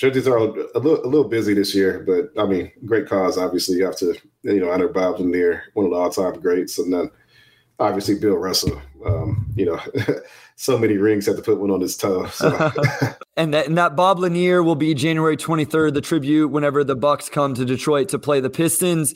[0.00, 3.36] jerseys are a little, a little busy this year, but I mean, great cause.
[3.36, 6.78] Obviously, you have to you know honor Bob Lanier, one of the all time greats,
[6.78, 7.10] and then
[7.78, 8.80] obviously Bill Russell.
[9.04, 9.80] Um, you know,
[10.56, 12.26] so many rings had to put one on his toe.
[12.28, 12.48] So.
[13.36, 17.28] and, that, and that Bob Lanier will be January 23rd, the tribute whenever the Bucks
[17.28, 19.14] come to Detroit to play the Pistons.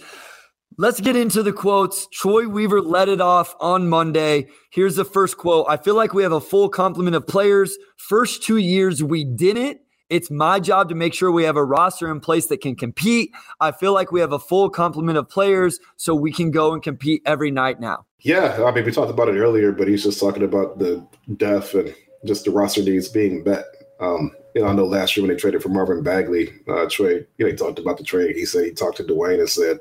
[0.77, 2.09] Let's get into the quotes.
[2.09, 4.49] Troy Weaver led it off on Monday.
[4.71, 7.77] Here's the first quote I feel like we have a full complement of players.
[7.97, 9.81] First two years, we didn't.
[10.11, 13.33] It's my job to make sure we have a roster in place that can compete.
[13.61, 16.83] I feel like we have a full complement of players so we can go and
[16.83, 18.05] compete every night now.
[18.21, 21.75] Yeah, I mean, we talked about it earlier, but he's just talking about the depth
[21.75, 23.65] and just the roster needs being met.
[24.01, 27.27] Um, you know, I know last year when they traded for Marvin Bagley, uh, trade,
[27.39, 28.37] you know, he talked about the trade.
[28.37, 29.79] He said he talked to Dwane and said,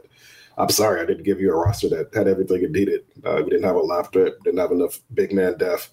[0.57, 3.01] I'm sorry, I didn't give you a roster that had everything it needed.
[3.23, 5.89] Uh, we didn't have a threat, didn't have enough big man depth.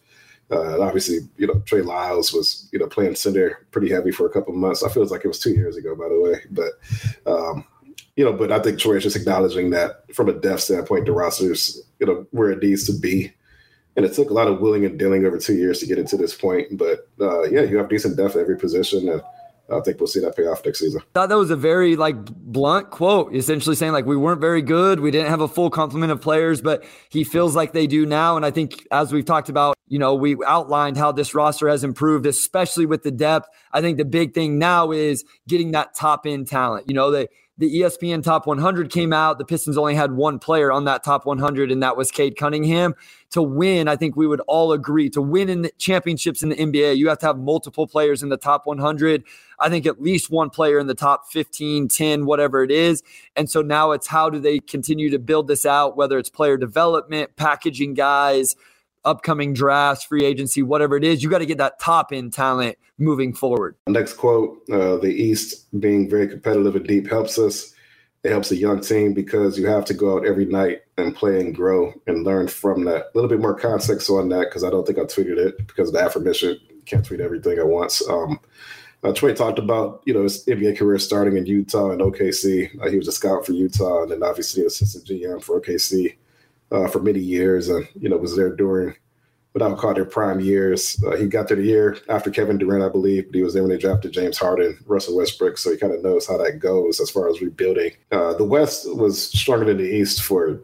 [0.51, 4.31] Uh, obviously, you know, Trey Lyles was, you know, playing center pretty heavy for a
[4.31, 4.83] couple months.
[4.83, 6.41] I feel like it was two years ago, by the way.
[6.51, 6.73] But,
[7.31, 7.65] um,
[8.17, 11.13] you know, but I think Troy is just acknowledging that from a depth standpoint, the
[11.13, 13.33] roster's, you know, where it needs to be.
[13.97, 16.07] And it took a lot of willing and dealing over two years to get it
[16.09, 16.77] to this point.
[16.77, 19.09] But uh, yeah, you have decent depth at every position.
[19.09, 19.23] And
[19.73, 21.03] I think we'll see that pay off next season.
[21.15, 25.01] Thought that was a very like blunt quote, essentially saying like we weren't very good,
[25.01, 28.37] we didn't have a full complement of players, but he feels like they do now.
[28.37, 31.85] And I think as we've talked about, you know, we outlined how this roster has
[31.85, 33.49] improved, especially with the depth.
[33.73, 36.89] I think the big thing now is getting that top end talent.
[36.89, 37.29] You know, they
[37.61, 39.37] the ESPN Top 100 came out.
[39.37, 42.95] The Pistons only had one player on that Top 100, and that was Cade Cunningham.
[43.33, 46.57] To win, I think we would all agree to win in the championships in the
[46.57, 49.23] NBA, you have to have multiple players in the top 100.
[49.61, 53.03] I think at least one player in the top 15, 10, whatever it is.
[53.37, 56.57] And so now it's how do they continue to build this out, whether it's player
[56.57, 58.57] development, packaging guys,
[59.05, 62.77] upcoming drafts, free agency, whatever it is, you got to get that top end talent
[62.99, 63.77] moving forward.
[63.87, 67.75] Next quote uh, The East being very competitive and deep helps us.
[68.23, 71.41] It helps a young team because you have to go out every night and play
[71.41, 73.07] and grow and learn from that.
[73.07, 75.89] A little bit more context on that because I don't think I tweeted it because
[75.89, 76.59] of the affirmation.
[76.85, 78.07] Can't tweet everything at once.
[78.09, 78.39] Um,
[79.03, 82.79] uh, Trey talked about you know his NBA career starting in Utah and OKC.
[82.83, 86.17] Uh, he was a scout for Utah and then obviously assistant GM for OKC
[86.71, 88.95] uh, for many years, and you know was there during
[89.53, 91.03] what I would call their prime years.
[91.05, 93.63] Uh, he got there the year after Kevin Durant, I believe, but he was there
[93.63, 97.01] when they drafted James Harden, Russell Westbrook, so he kind of knows how that goes
[97.01, 97.93] as far as rebuilding.
[98.13, 100.61] Uh, the West was stronger than the East for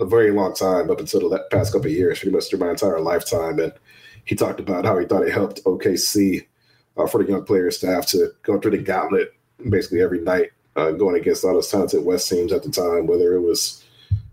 [0.00, 2.70] a very long time, up until the past couple of years, pretty much through my
[2.70, 3.58] entire lifetime.
[3.58, 3.72] And
[4.24, 6.46] he talked about how he thought it helped OKC
[6.96, 9.34] uh, for the young players to have to go through the gauntlet
[9.68, 13.34] basically every night, uh, going against all those talented West teams at the time, whether
[13.34, 13.84] it was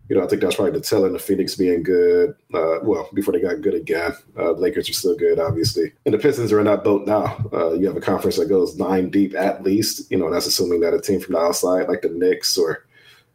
[0.09, 2.31] you know, I think that's probably the telling of Phoenix being good.
[2.53, 6.17] Uh, well, before they got good again, uh, Lakers are still good, obviously, and the
[6.17, 7.37] Pistons are in that boat now.
[7.53, 10.11] Uh, you have a conference that goes nine deep at least.
[10.11, 12.85] You know, that's assuming that a team from the outside, like the Knicks or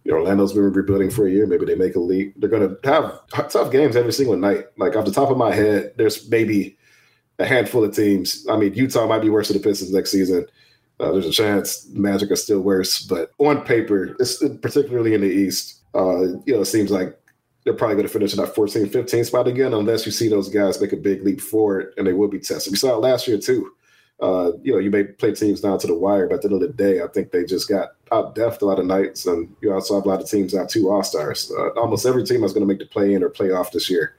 [0.02, 1.46] you know, Orlando's been rebuilding for a year.
[1.46, 2.34] Maybe they make a leap.
[2.36, 4.66] They're going to have tough games every single night.
[4.76, 6.76] Like off the top of my head, there's maybe
[7.38, 8.46] a handful of teams.
[8.50, 10.46] I mean, Utah might be worse than the Pistons next season.
[11.00, 15.26] Uh, there's a chance Magic are still worse, but on paper, it's particularly in the
[15.26, 17.18] East uh, you know, it seems like
[17.64, 20.48] they're probably going to finish in that 14, 15 spot again, unless you see those
[20.48, 22.72] guys make a big leap forward and they will be tested.
[22.72, 23.72] We saw it last year too.
[24.20, 26.54] Uh, you know, you may play teams down to the wire, but at the end
[26.54, 29.54] of the day, I think they just got out depth a lot of nights, and
[29.60, 31.50] you also have a lot of teams out two all stars.
[31.50, 33.90] Uh, almost every team that's going to make the play in or play off this
[33.90, 34.16] year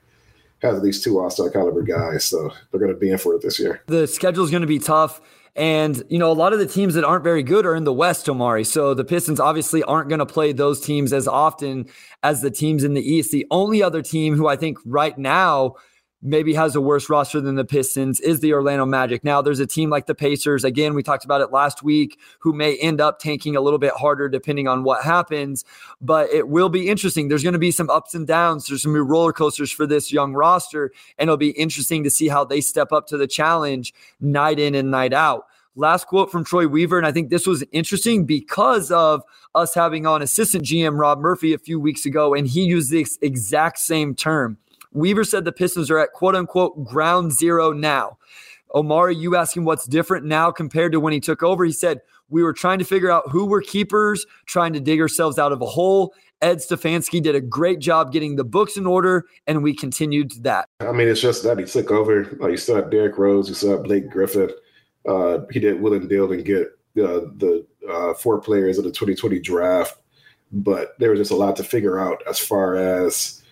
[0.62, 3.36] has at least two all star caliber guys, so they're going to be in for
[3.36, 3.82] it this year.
[3.88, 5.22] The schedule is going to be tough.
[5.56, 7.94] And, you know, a lot of the teams that aren't very good are in the
[7.94, 8.66] West, Omari.
[8.66, 11.88] So the Pistons obviously aren't going to play those teams as often
[12.24, 13.32] as the teams in the East.
[13.32, 15.76] The only other team who I think right now
[16.26, 19.24] maybe has a worse roster than the Pistons is the Orlando Magic.
[19.24, 20.64] Now, there's a team like the Pacers.
[20.64, 23.94] Again, we talked about it last week, who may end up tanking a little bit
[23.94, 25.64] harder depending on what happens.
[26.02, 27.28] But it will be interesting.
[27.28, 28.66] There's going to be some ups and downs.
[28.66, 32.28] There's some new roller coasters for this young roster, and it'll be interesting to see
[32.28, 35.46] how they step up to the challenge night in and night out.
[35.78, 40.08] Last quote from Troy Weaver, and I think this was interesting because of us having
[40.08, 44.16] on assistant GM Rob Murphy a few weeks ago, and he used this exact same
[44.16, 44.58] term.
[44.96, 48.18] Weaver said the Pistons are at quote unquote ground zero now.
[48.74, 51.64] Omari, you ask him what's different now compared to when he took over.
[51.64, 55.38] He said, We were trying to figure out who were keepers, trying to dig ourselves
[55.38, 56.14] out of a hole.
[56.42, 60.68] Ed Stefanski did a great job getting the books in order, and we continued that.
[60.80, 62.38] I mean, it's just that he took over.
[62.42, 64.50] Uh, you have Derrick Rose, you have Blake Griffin.
[65.08, 68.92] Uh, he did will and deal and get uh, the uh, four players of the
[68.92, 69.98] 2020 draft,
[70.52, 73.44] but there was just a lot to figure out as far as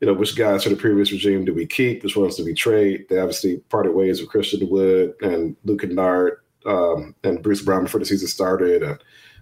[0.00, 2.54] you know which guys from the previous regime do we keep, which ones do we
[2.54, 3.06] trade.
[3.08, 8.00] They obviously parted ways with Christian Wood and Luke Kennard um, and Bruce Brown before
[8.00, 8.98] the season started, and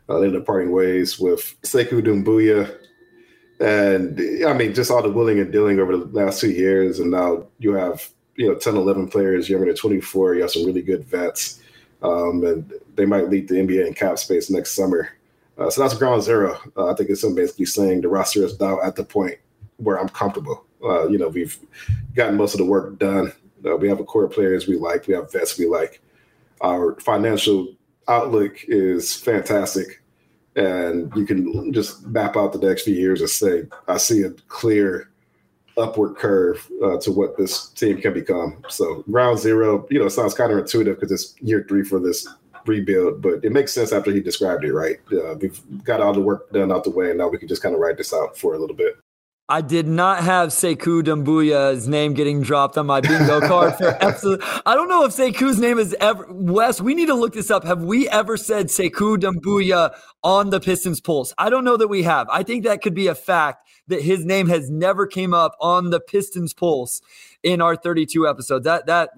[0.09, 2.77] uh, they ended up parting ways with Sekou Doumbouya.
[3.61, 7.13] And I mean, just all the willing and dealing over the last two years, and
[7.13, 10.35] now you have you know 10, 11 players younger than 24.
[10.35, 11.61] You have some really good vets,
[12.03, 15.11] um, and they might lead the NBA in cap space next summer.
[15.57, 16.57] Uh, so that's ground zero.
[16.77, 19.39] Uh, I think it's basically saying the roster is now at the point
[19.79, 20.65] where I'm comfortable.
[20.83, 21.59] Uh, you know, we've
[22.15, 23.33] gotten most of the work done.
[23.65, 25.07] Uh, we have a core players we like.
[25.09, 26.01] We have vets we like.
[26.61, 27.75] Our financial
[28.07, 30.03] outlook is fantastic,
[30.57, 34.31] and you can just map out the next few years and say, I see a
[34.49, 35.11] clear
[35.77, 38.65] upward curve uh, to what this team can become.
[38.69, 42.27] So round zero, you know, sounds counterintuitive because it's year three for this
[42.67, 44.99] rebuild, but it makes sense after he described it, right?
[45.13, 47.63] Uh, we've got all the work done out the way, and now we can just
[47.63, 48.97] kind of write this out for a little bit.
[49.51, 54.43] I did not have Sekou Doumbouya's name getting dropped on my bingo card for episode.
[54.67, 56.83] I don't know if Sekou's name is ever Wes.
[56.83, 57.65] We need to look this up.
[57.65, 61.33] Have we ever said Sekou Doumbouya on the Pistons Pulse?
[61.39, 62.29] I don't know that we have.
[62.29, 65.89] I think that could be a fact that his name has never came up on
[65.89, 67.01] the Pistons Pulse
[67.43, 68.65] in our 32 episodes.
[68.65, 69.11] That that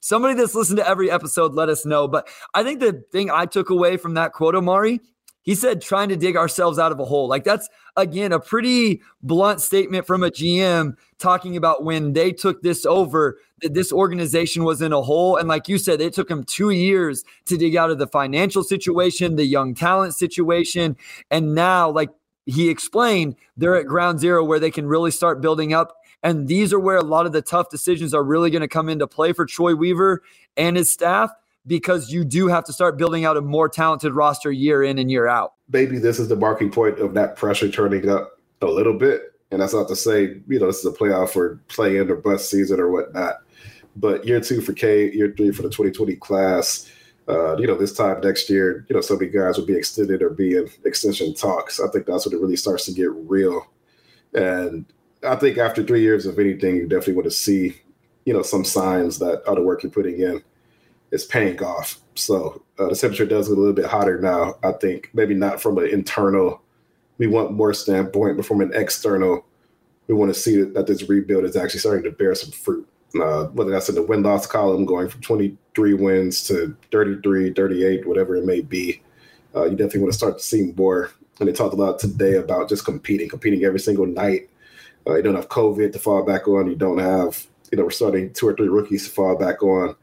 [0.00, 2.08] somebody that's listened to every episode, let us know.
[2.08, 5.00] But I think the thing I took away from that quote, Omari,
[5.48, 7.26] he said trying to dig ourselves out of a hole.
[7.26, 12.60] Like that's again a pretty blunt statement from a GM talking about when they took
[12.60, 15.36] this over that this organization was in a hole.
[15.36, 18.62] And like you said it took them 2 years to dig out of the financial
[18.62, 20.98] situation, the young talent situation.
[21.30, 22.10] And now like
[22.44, 25.96] he explained they're at ground zero where they can really start building up.
[26.22, 28.90] And these are where a lot of the tough decisions are really going to come
[28.90, 30.20] into play for Troy Weaver
[30.58, 31.30] and his staff
[31.66, 35.10] because you do have to start building out a more talented roster year in and
[35.10, 35.54] year out.
[35.70, 39.34] Maybe this is the marking point of that pressure turning up a little bit.
[39.50, 42.16] And that's not to say, you know, this is a playoff or play in or
[42.16, 43.36] bust season or whatnot.
[43.96, 46.90] But year two for K, year three for the 2020 class,
[47.28, 50.22] uh, you know, this time next year, you know, so many guys will be extended
[50.22, 51.80] or be in extension talks.
[51.80, 53.66] I think that's when it really starts to get real.
[54.34, 54.86] And
[55.26, 57.80] I think after three years of anything, you definitely want to see,
[58.24, 60.42] you know, some signs that the work you're putting in
[61.10, 62.00] is paying off.
[62.14, 64.56] So uh, the temperature does get a little bit hotter now.
[64.62, 66.62] I think maybe not from an internal,
[67.18, 69.44] we want more standpoint, but from an external,
[70.06, 72.88] we want to see that this rebuild is actually starting to bear some fruit.
[73.18, 78.06] Uh, whether that's in the win loss column, going from 23 wins to 33, 38,
[78.06, 79.00] whatever it may be,
[79.56, 81.10] uh, you definitely want to start to see more.
[81.40, 84.50] And they talked a lot today about just competing, competing every single night.
[85.06, 86.68] Uh, you don't have COVID to fall back on.
[86.68, 89.96] You don't have, you know, we're starting two or three rookies to fall back on.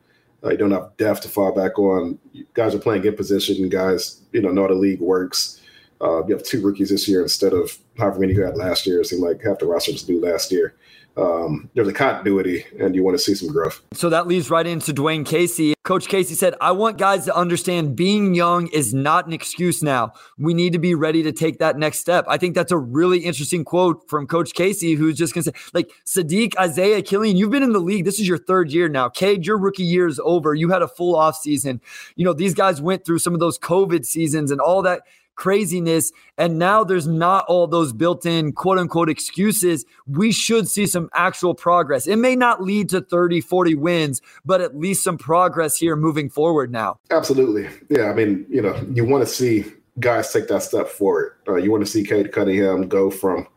[0.45, 2.19] Uh, you don't have depth to fall back on.
[2.53, 3.67] Guys are playing in position.
[3.67, 5.61] Guys, you know, know how the league works.
[6.01, 9.01] Uh, you have two rookies this year instead of however many you had last year.
[9.01, 10.75] It seemed like half the roster was new last year
[11.17, 13.81] um, there's a continuity and you want to see some growth.
[13.93, 15.73] So that leads right into Dwane Casey.
[15.83, 20.13] Coach Casey said, I want guys to understand being young is not an excuse now.
[20.37, 22.25] We need to be ready to take that next step.
[22.27, 25.69] I think that's a really interesting quote from Coach Casey, who's just going to say,
[25.73, 28.03] like, Saddiq, Isaiah, Killian, you've been in the league.
[28.03, 29.09] This is your third year now.
[29.09, 30.53] Cade, your rookie year is over.
[30.55, 31.81] You had a full off season.
[32.15, 35.03] You know, these guys went through some of those COVID seasons and all that
[35.35, 36.11] craziness.
[36.37, 39.85] And now there's not all those built in quote unquote excuses.
[40.07, 42.07] We should see some actual progress.
[42.07, 46.29] It may not lead to 30, 40 wins, but at least some progress here moving
[46.29, 46.99] forward now.
[47.11, 47.69] Absolutely.
[47.89, 48.09] Yeah.
[48.09, 49.65] I mean, you know, you want to see
[49.99, 51.33] guys take that step forward.
[51.47, 53.47] Uh, you want to see Cade Cunningham go from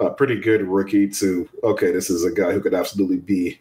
[0.00, 3.60] a pretty good rookie to, okay, this is a guy who could absolutely be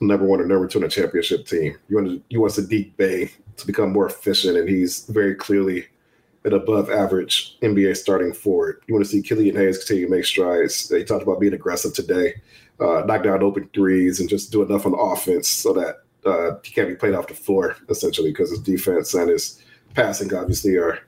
[0.00, 1.76] number one or number two in a championship team.
[1.88, 5.86] You want to, you want Saddiq Bey to become more efficient, and he's very clearly
[6.46, 8.80] an above average NBA starting forward.
[8.86, 10.88] You want to see Killian Hayes continue to make strides.
[10.88, 12.34] They talked about being aggressive today.
[12.80, 16.72] uh, knock down open threes and just do enough on offense so that uh, he
[16.72, 19.62] can't be played off the floor essentially because his defense and his
[19.94, 20.98] passing obviously are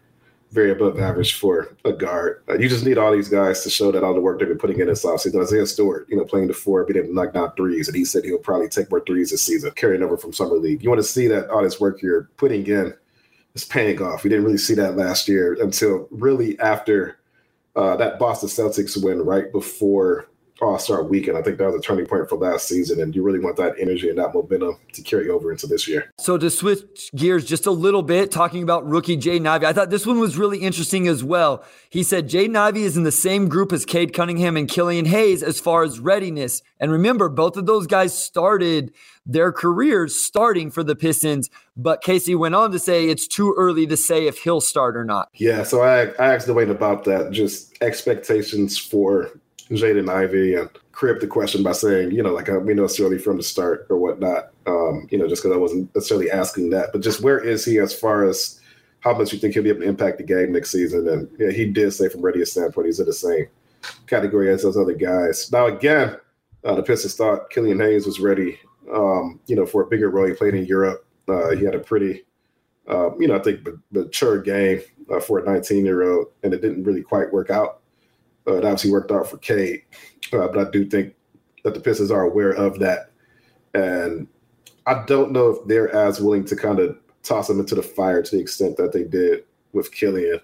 [0.51, 2.43] very above average for a guard.
[2.49, 4.57] Uh, you just need all these guys to show that all the work they've been
[4.57, 5.43] putting in this offseason.
[5.43, 8.07] Isaiah Stewart, you know, playing the four, being able to knock down threes, and he
[8.07, 10.83] said he'll probably take more threes this season, carrying over from summer league.
[10.83, 12.95] You want to see that all this work you're putting in
[13.55, 14.25] is paying off.
[14.25, 17.19] We didn't really see that last year until really after
[17.77, 20.29] uh, that Boston Celtics win right before
[20.61, 21.37] all Star weekend.
[21.37, 23.75] I think that was a turning point for last season, and you really want that
[23.79, 26.11] energy and that momentum to carry over into this year.
[26.19, 29.91] So to switch gears just a little bit, talking about rookie Jaden Ivey, I thought
[29.91, 31.65] this one was really interesting as well.
[31.91, 35.43] He said Jaden Ivey is in the same group as Cade Cunningham and Killian Hayes
[35.43, 36.63] as far as readiness.
[36.81, 38.93] And remember, both of those guys started
[39.29, 41.51] their careers starting for the Pistons.
[41.77, 45.05] But Casey went on to say it's too early to say if he'll start or
[45.05, 45.29] not.
[45.35, 49.31] Yeah, so I, I asked Dwane about that, just expectations for
[49.71, 53.19] Jaden Ivey and crib the question by saying, you know, like uh, we know early
[53.19, 56.91] from the start or whatnot, um, you know, just because I wasn't necessarily asking that.
[56.93, 58.61] But just where is he as far as
[59.01, 61.09] how much you think he'll be able to impact the game next season?
[61.09, 63.47] And yeah, he did say from ready standpoint, he's in the same
[64.07, 65.51] category as those other guys.
[65.53, 66.17] Now, again,
[66.65, 68.59] uh, the Pistons thought Killian Hayes was ready,
[68.93, 70.27] um, you know, for a bigger role.
[70.27, 71.07] He played in Europe.
[71.29, 72.25] Uh, he had a pretty,
[72.89, 74.81] uh, you know, I think mature game
[75.13, 77.81] uh, for a 19 year old, and it didn't really quite work out.
[78.49, 79.83] Uh, it obviously worked out for Cade,
[80.33, 81.15] uh, but I do think
[81.65, 83.11] that the Pistons are aware of that,
[83.75, 84.27] and
[84.87, 88.23] I don't know if they're as willing to kind of toss him into the fire
[88.23, 90.41] to the extent that they did with Killian.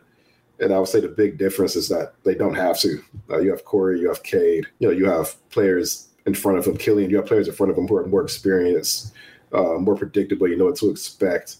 [0.60, 3.02] And I would say the big difference is that they don't have to.
[3.30, 6.66] Uh, you have Corey, you have Cade, you know, you have players in front of
[6.66, 9.12] him, Killian, you have players in front of him who are more experienced,
[9.52, 11.56] uh, more predictable, you know what to expect.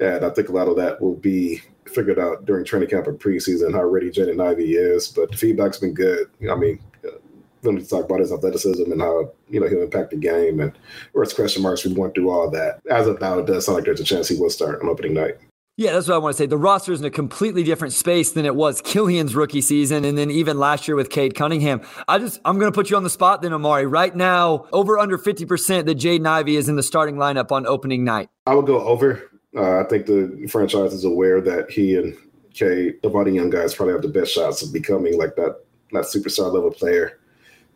[0.00, 3.18] And I think a lot of that will be figured out during training camp and
[3.18, 5.08] preseason how ready Jaden Ivey is.
[5.08, 6.28] But the feedback's been good.
[6.50, 7.18] I mean, uh,
[7.62, 10.60] we need to talk about his athleticism and how you know he'll impact the game
[10.60, 10.72] and
[11.12, 11.84] where it's question marks.
[11.84, 12.80] We went through all that.
[12.90, 15.14] As of now, it does sound like there's a chance he will start on opening
[15.14, 15.38] night.
[15.78, 16.46] Yeah, that's what I want to say.
[16.46, 20.18] The roster is in a completely different space than it was Killian's rookie season, and
[20.18, 21.82] then even last year with Cade Cunningham.
[22.08, 23.86] I just I'm going to put you on the spot then, Omari.
[23.86, 27.64] Right now, over under 50 percent that Jaden Ivey is in the starting lineup on
[27.64, 28.28] opening night.
[28.44, 29.22] I would go over.
[29.56, 32.16] Uh, I think the franchise is aware that he and
[32.52, 35.60] Cade, the body young guys, probably have the best shots of becoming like that
[35.92, 37.18] that superstar level player.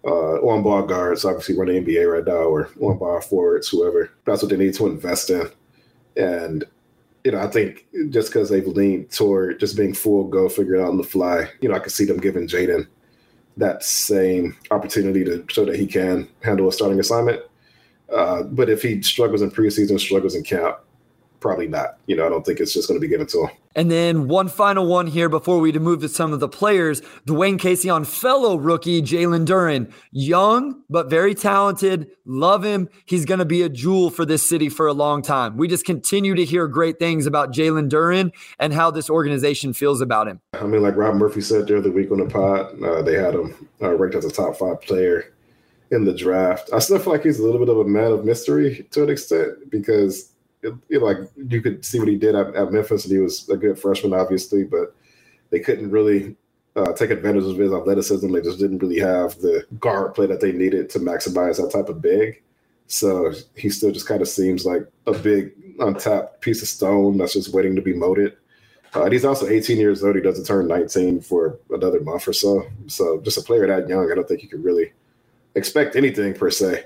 [0.05, 4.11] Uh, on ball guards, obviously running NBA right now, or on ball forwards, whoever.
[4.25, 5.49] That's what they need to invest in.
[6.17, 6.65] And
[7.25, 10.83] you know, I think just because they've leaned toward just being full go, figure it
[10.83, 12.89] out on the fly, you know, I could see them giving Jaden
[13.57, 17.43] that same opportunity to show that he can handle a starting assignment.
[18.13, 20.79] Uh, but if he struggles in preseason, struggles in camp,
[21.43, 21.99] probably not.
[22.07, 23.51] You know, I don't think it's just going to be given to him.
[23.75, 27.01] And then one final one here before we move to some of the players.
[27.27, 29.91] Dwane Casey on fellow rookie Jalen Duren.
[30.11, 32.11] Young, but very talented.
[32.25, 32.89] Love him.
[33.07, 35.57] He's going to be a jewel for this city for a long time.
[35.57, 40.01] We just continue to hear great things about Jalen Duren and how this organization feels
[40.01, 40.41] about him.
[40.55, 43.35] I mean, like Rob Murphy said the other week on the pod, uh, they had
[43.35, 45.33] him uh, ranked as a top five player
[45.91, 46.71] in the draft.
[46.73, 49.11] I still feel like he's a little bit of a man of mystery to an
[49.11, 50.32] extent because
[50.91, 53.79] like you could see what he did at, at, Memphis, and he was a good
[53.79, 54.95] freshman, obviously, but
[55.51, 56.37] they couldn't really
[56.77, 58.33] uh, take advantage of his athleticism.
[58.33, 61.89] They just didn't really have the guard play that they needed to maximize that type
[61.89, 62.43] of big.
[62.87, 67.33] So he still just kind of seems like a big untapped piece of stone that's
[67.33, 68.37] just waiting to be molded.
[68.95, 70.17] Uh, he's also 18 years old.
[70.17, 72.67] He doesn't turn 19 for another month or so.
[72.89, 74.93] So just a player that young, I don't think you could really
[75.55, 76.85] expect anything per se.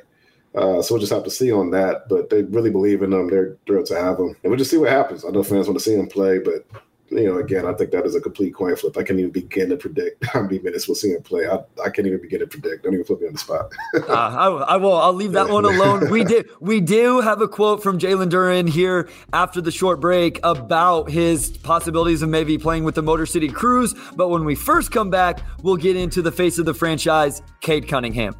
[0.56, 2.08] Uh, so we'll just have to see on that.
[2.08, 3.28] But they really believe in them.
[3.28, 5.24] They're thrilled to have them, and we'll just see what happens.
[5.24, 6.66] I know fans want to see him play, but
[7.10, 8.96] you know, again, I think that is a complete coin flip.
[8.96, 11.46] I can't even begin to predict how many minutes we'll see him play.
[11.46, 12.84] I, I can't even begin to predict.
[12.84, 13.72] Don't even put me on the spot.
[13.94, 14.96] uh, I, I, will.
[14.96, 16.10] I'll leave that one alone.
[16.10, 16.42] We do.
[16.60, 21.56] We do have a quote from Jalen Duren here after the short break about his
[21.58, 23.94] possibilities of maybe playing with the Motor City Cruise.
[24.14, 27.88] But when we first come back, we'll get into the face of the franchise, Cade
[27.88, 28.34] Cunningham.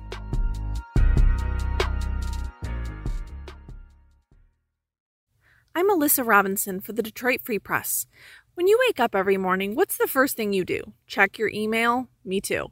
[5.77, 8.07] I'm Alyssa Robinson for the Detroit Free Press.
[8.55, 10.95] When you wake up every morning, what's the first thing you do?
[11.07, 12.09] Check your email?
[12.25, 12.69] Me too.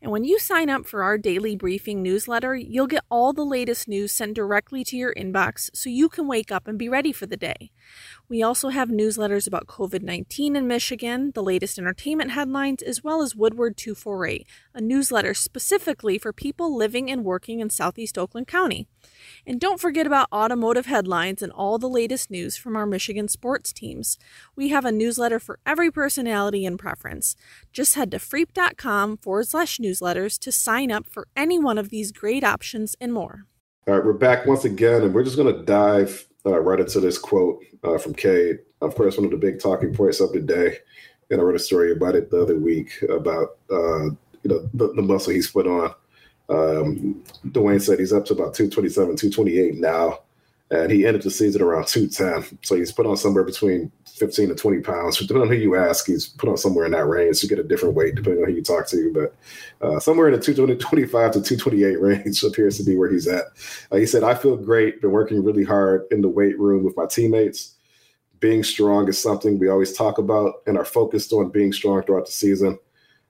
[0.00, 3.86] And when you sign up for our daily briefing newsletter, you'll get all the latest
[3.86, 7.26] news sent directly to your inbox so you can wake up and be ready for
[7.26, 7.70] the day.
[8.30, 13.22] We also have newsletters about COVID 19 in Michigan, the latest entertainment headlines, as well
[13.22, 18.86] as Woodward 248, a newsletter specifically for people living and working in Southeast Oakland County.
[19.46, 23.72] And don't forget about automotive headlines and all the latest news from our Michigan sports
[23.72, 24.18] teams.
[24.54, 27.34] We have a newsletter for every personality and preference.
[27.72, 32.12] Just head to freep.com forward slash newsletters to sign up for any one of these
[32.12, 33.46] great options and more.
[33.86, 37.00] All right, we're back once again, and we're just going to dive uh, right into
[37.00, 38.60] this quote uh, from Cade.
[38.80, 40.78] Of course, one of the big talking points of the day,
[41.30, 44.92] and I wrote a story about it the other week about uh, you know the,
[44.94, 45.94] the, muscle he's put on.
[46.48, 50.20] Um, Dwane said he's up to about 227, 228 now
[50.70, 52.58] and he ended the season around 210.
[52.62, 55.18] So he's put on somewhere between 15 to 20 pounds.
[55.18, 57.62] Depending on who you ask, he's put on somewhere in that range to get a
[57.62, 59.12] different weight, depending on who you talk to.
[59.12, 63.44] But uh, somewhere in the 225 to 228 range appears to be where he's at.
[63.90, 66.96] Uh, he said, I feel great, been working really hard in the weight room with
[66.96, 67.74] my teammates.
[68.40, 72.26] Being strong is something we always talk about and are focused on being strong throughout
[72.26, 72.78] the season.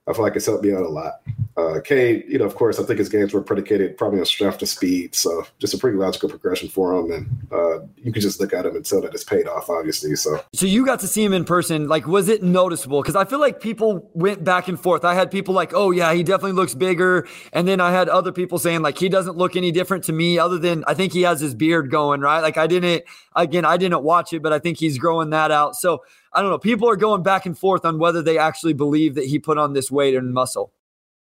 [0.08, 1.20] I feel like it's helped me out a lot.
[1.56, 4.58] Uh, Cade, you know, of course, I think his games were predicated probably on strength
[4.58, 5.14] to speed.
[5.14, 7.10] So just a pretty logical progression for him.
[7.10, 10.14] And uh, you can just look at him and tell that it's paid off, obviously.
[10.14, 11.88] So, so you got to see him in person.
[11.88, 13.02] Like, was it noticeable?
[13.02, 15.04] Because I feel like people went back and forth.
[15.04, 17.26] I had people like, oh, yeah, he definitely looks bigger.
[17.52, 20.38] And then I had other people saying, like, he doesn't look any different to me
[20.38, 22.40] other than I think he has his beard going, right?
[22.40, 23.02] Like, I didn't,
[23.34, 25.74] again, I didn't watch it, but I think he's growing that out.
[25.74, 26.58] So, I don't know.
[26.58, 29.72] People are going back and forth on whether they actually believe that he put on
[29.72, 30.72] this weight and muscle.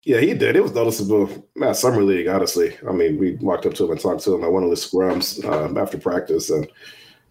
[0.04, 0.54] Yeah, he did.
[0.54, 2.28] It was noticeable at summer league.
[2.28, 4.70] Honestly, I mean, we walked up to him and talked to him at one of
[4.70, 6.68] the scrums um, after practice, and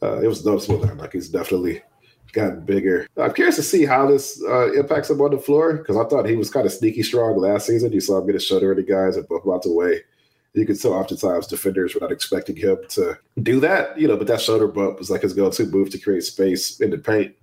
[0.02, 1.84] uh, it was noticeable that like he's definitely
[2.32, 3.08] gotten bigger.
[3.16, 6.28] I'm curious to see how this uh, impacts him on the floor because I thought
[6.28, 7.94] he was kind of sneaky strong last season.
[7.94, 10.02] You saw him get a shoulder the guys at both out the way.
[10.54, 14.28] You could tell oftentimes defenders were not expecting him to do that, you know, but
[14.28, 17.36] that shoulder bump was like his go-to move to create space in the paint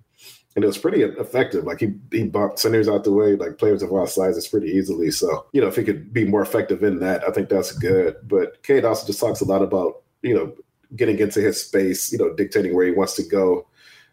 [0.55, 1.63] and it was pretty effective.
[1.63, 5.11] Like he he bumped centers out the way, like players of all sizes, pretty easily.
[5.11, 8.17] So you know, if he could be more effective in that, I think that's good.
[8.23, 10.53] But Cade also just talks a lot about you know
[10.95, 13.67] getting into his space, you know, dictating where he wants to go.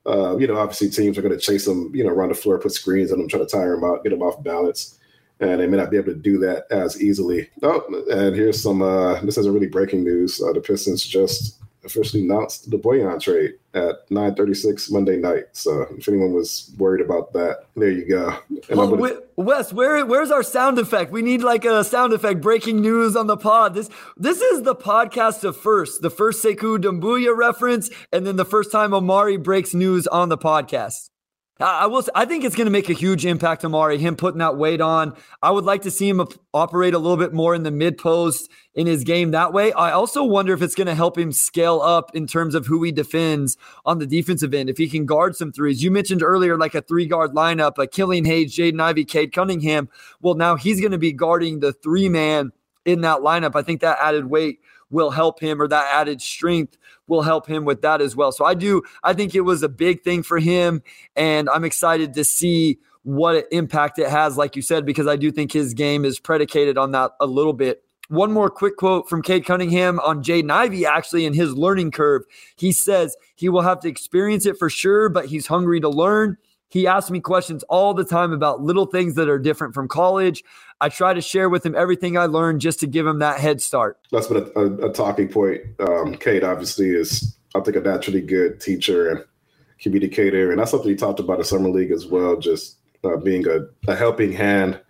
[0.07, 2.59] Uh, you know, obviously teams are going to chase him, you know, around the floor,
[2.59, 4.99] put screens on him, try to tire him out, get him off balance.
[5.41, 7.49] And they may not be able to do that as easily.
[7.62, 8.82] Oh, and here's some.
[8.82, 10.41] Uh, this isn't really breaking news.
[10.41, 15.45] Uh, the Pistons just officially announced the Bojan trade at 9:36 Monday night.
[15.53, 18.37] So if anyone was worried about that, there you go.
[18.70, 19.20] Well, gonna...
[19.37, 21.12] Wes, where where's our sound effect?
[21.12, 22.41] We need like a sound effect.
[22.41, 23.74] Breaking news on the pod.
[23.74, 28.45] This this is the podcast of first, the first Sekou Doumbouya reference, and then the
[28.45, 31.11] first time Omari breaks news on the podcast.
[31.61, 32.04] I will.
[32.14, 33.98] I think it's going to make a huge impact, Omari.
[33.98, 35.16] Him putting that weight on.
[35.42, 38.48] I would like to see him operate a little bit more in the mid post
[38.74, 39.72] in his game that way.
[39.72, 42.84] I also wonder if it's going to help him scale up in terms of who
[42.84, 44.70] he defends on the defensive end.
[44.70, 47.88] If he can guard some threes, you mentioned earlier like a three guard lineup, a
[47.88, 49.88] Killian Hayes, Jaden Ivey, Cade Cunningham.
[50.20, 52.52] Well, now he's going to be guarding the three man
[52.84, 53.56] in that lineup.
[53.56, 54.61] I think that added weight
[54.91, 58.32] will help him, or that added strength will help him with that as well.
[58.32, 60.82] So I do, I think it was a big thing for him.
[61.16, 65.30] And I'm excited to see what impact it has, like you said, because I do
[65.30, 67.82] think his game is predicated on that a little bit.
[68.09, 72.22] One more quick quote from Cade Cunningham on Jaden Ivey, actually, in his learning curve.
[72.57, 76.39] He says he will have to experience it for sure, but he's hungry to learn.
[76.69, 80.45] He asks me questions all the time about little things that are different from college.
[80.81, 83.61] I try to share with him everything I learned just to give him that head
[83.61, 83.99] start.
[84.12, 85.62] That's been a, a, a talking point.
[85.81, 89.25] Um, Cade obviously is, I think, a naturally good teacher and
[89.81, 92.37] communicator, and that's something he talked about in summer league as well.
[92.37, 93.61] Just uh, being a,
[93.91, 94.81] a, helping hand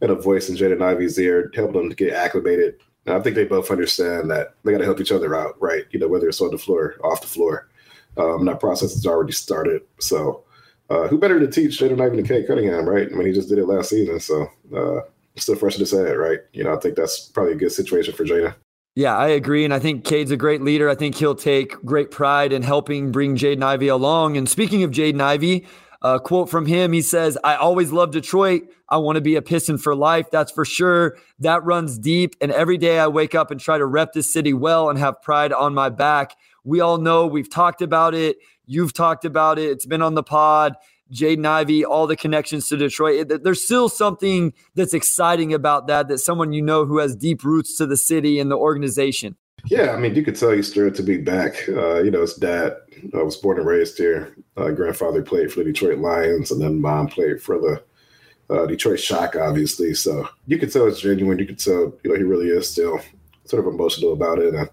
[0.00, 2.76] and a voice in Jaden Ivey's ear, helping them to get acclimated.
[3.06, 5.84] And I think they both understand that they got to help each other out, right?
[5.90, 7.68] You know, whether it's on the floor, off the floor.
[8.16, 9.82] Um, that process has already started.
[9.98, 10.44] So,
[10.90, 13.08] uh, who better to teach Jaden Ivey than Cade Cunningham, right?
[13.10, 15.00] I mean, he just did it last season, so uh,
[15.36, 16.40] still fresh to say it, right?
[16.52, 18.54] You know, I think that's probably a good situation for Jaden.
[18.96, 19.64] Yeah, I agree.
[19.64, 20.88] And I think Cade's a great leader.
[20.88, 24.36] I think he'll take great pride in helping bring Jaden Ivey along.
[24.36, 25.66] And speaking of Jaden Ivey,
[26.00, 28.68] a quote from him he says, I always love Detroit.
[28.88, 30.30] I want to be a Piston for life.
[30.30, 31.16] That's for sure.
[31.40, 32.36] That runs deep.
[32.40, 35.20] And every day I wake up and try to rep this city well and have
[35.22, 36.36] pride on my back.
[36.62, 38.36] We all know we've talked about it.
[38.66, 39.70] You've talked about it.
[39.70, 40.76] It's been on the pod.
[41.12, 43.30] Jaden Ivey, all the connections to Detroit.
[43.42, 47.76] There's still something that's exciting about that, that someone you know who has deep roots
[47.76, 49.36] to the city and the organization.
[49.66, 51.68] Yeah, I mean, you could tell he's thrilled to be back.
[51.68, 52.76] Uh, you know, his dad
[53.14, 54.34] uh, was born and raised here.
[54.56, 59.00] Uh, grandfather played for the Detroit Lions, and then mom played for the uh, Detroit
[59.00, 59.94] Shock, obviously.
[59.94, 61.38] So you could tell it's genuine.
[61.38, 63.00] You could tell, you know, he really is still
[63.44, 64.68] sort of emotional about it, and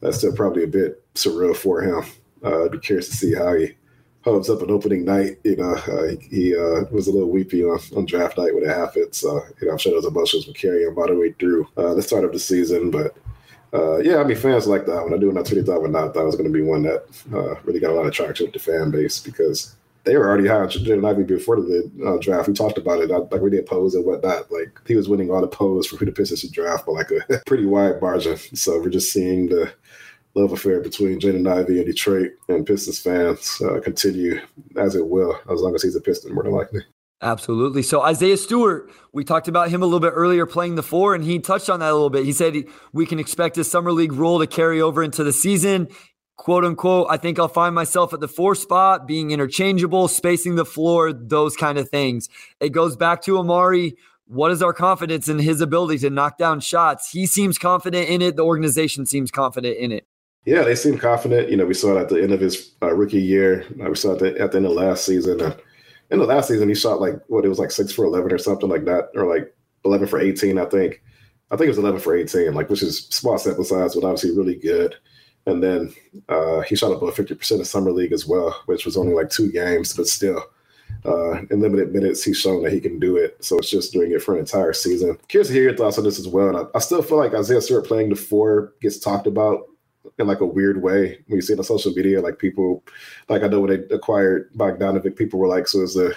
[0.00, 2.04] that's still probably a bit surreal for him.
[2.44, 3.74] Uh, I'd be curious to see how he
[4.22, 5.38] holds up an opening night.
[5.44, 8.68] You know, uh, he uh, was a little weepy on, on draft night when it
[8.68, 9.14] happened.
[9.14, 11.94] So, you know, I'm sure those emotions will carry him all the way through uh,
[11.94, 12.90] the start of the season.
[12.90, 13.16] But
[13.72, 15.14] uh, yeah, I mean, fans like that one.
[15.14, 16.14] I do not really thought one out.
[16.14, 18.54] That was going to be one that uh, really got a lot of traction with
[18.54, 19.74] the fan base because
[20.04, 22.46] they were already high on Jaden Ivey before the uh, draft.
[22.46, 24.52] We talked about it, uh, like we did polls and whatnot.
[24.52, 27.10] Like he was winning all the polls for who the Pistons should draft by like
[27.10, 28.36] a pretty wide margin.
[28.36, 29.72] So we're just seeing the
[30.34, 34.40] love affair between Jaden Ivey and Detroit and Pistons fans uh, continue
[34.76, 36.80] as it will, as long as he's a Piston, more than likely.
[37.22, 37.82] Absolutely.
[37.82, 41.24] So Isaiah Stewart, we talked about him a little bit earlier playing the four, and
[41.24, 42.24] he touched on that a little bit.
[42.24, 45.88] He said we can expect his summer league role to carry over into the season.
[46.36, 50.64] Quote unquote, I think I'll find myself at the four spot, being interchangeable, spacing the
[50.64, 52.28] floor, those kind of things.
[52.60, 53.96] It goes back to Omari.
[54.26, 57.10] What is our confidence in his ability to knock down shots?
[57.10, 58.36] He seems confident in it.
[58.36, 60.06] The organization seems confident in it.
[60.44, 61.48] Yeah, they seem confident.
[61.50, 63.64] You know, we saw it at the end of his uh, rookie year.
[63.80, 65.40] Uh, we saw it at the, at the end of last season.
[65.40, 65.56] Uh,
[66.10, 68.38] in the last season, he shot like what it was like six for eleven or
[68.38, 70.58] something like that, or like eleven for eighteen.
[70.58, 71.02] I think.
[71.50, 74.36] I think it was eleven for eighteen, like which is small sample size, but obviously
[74.36, 74.96] really good.
[75.46, 75.94] And then
[76.28, 79.30] uh, he shot above fifty percent in summer league as well, which was only like
[79.30, 80.42] two games, but still.
[81.06, 83.36] Uh, in limited minutes, he's shown that he can do it.
[83.44, 85.18] So it's just doing it for an entire season.
[85.28, 86.48] Curious to hear your thoughts on this as well.
[86.48, 89.66] And I, I still feel like Isaiah Stewart playing the four gets talked about
[90.18, 92.20] in like a weird way when you see it on social media.
[92.20, 92.84] Like people,
[93.28, 96.16] like I know when they acquired Bogdanovic, people were like, "So is the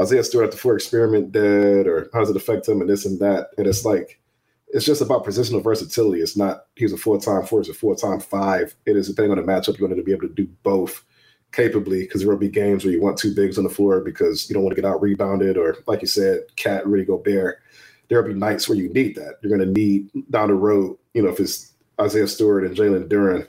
[0.00, 3.06] Isaiah Stewart at the four experiment dead, or how does it affect him?" And this
[3.06, 3.50] and that.
[3.58, 4.20] And it's like
[4.68, 6.20] it's just about positional versatility.
[6.20, 8.74] It's not he's a full time four, he's a full time five.
[8.86, 11.04] It is depending on the matchup, you want to be able to do both
[11.52, 14.48] capably because there will be games where you want two bigs on the floor because
[14.48, 17.60] you don't want to get out rebounded or like you said, Cat really go bare.
[18.08, 19.36] There'll be nights where you need that.
[19.42, 23.08] You're going to need down the road, you know, if it's Isaiah Stewart and Jalen
[23.08, 23.46] Duren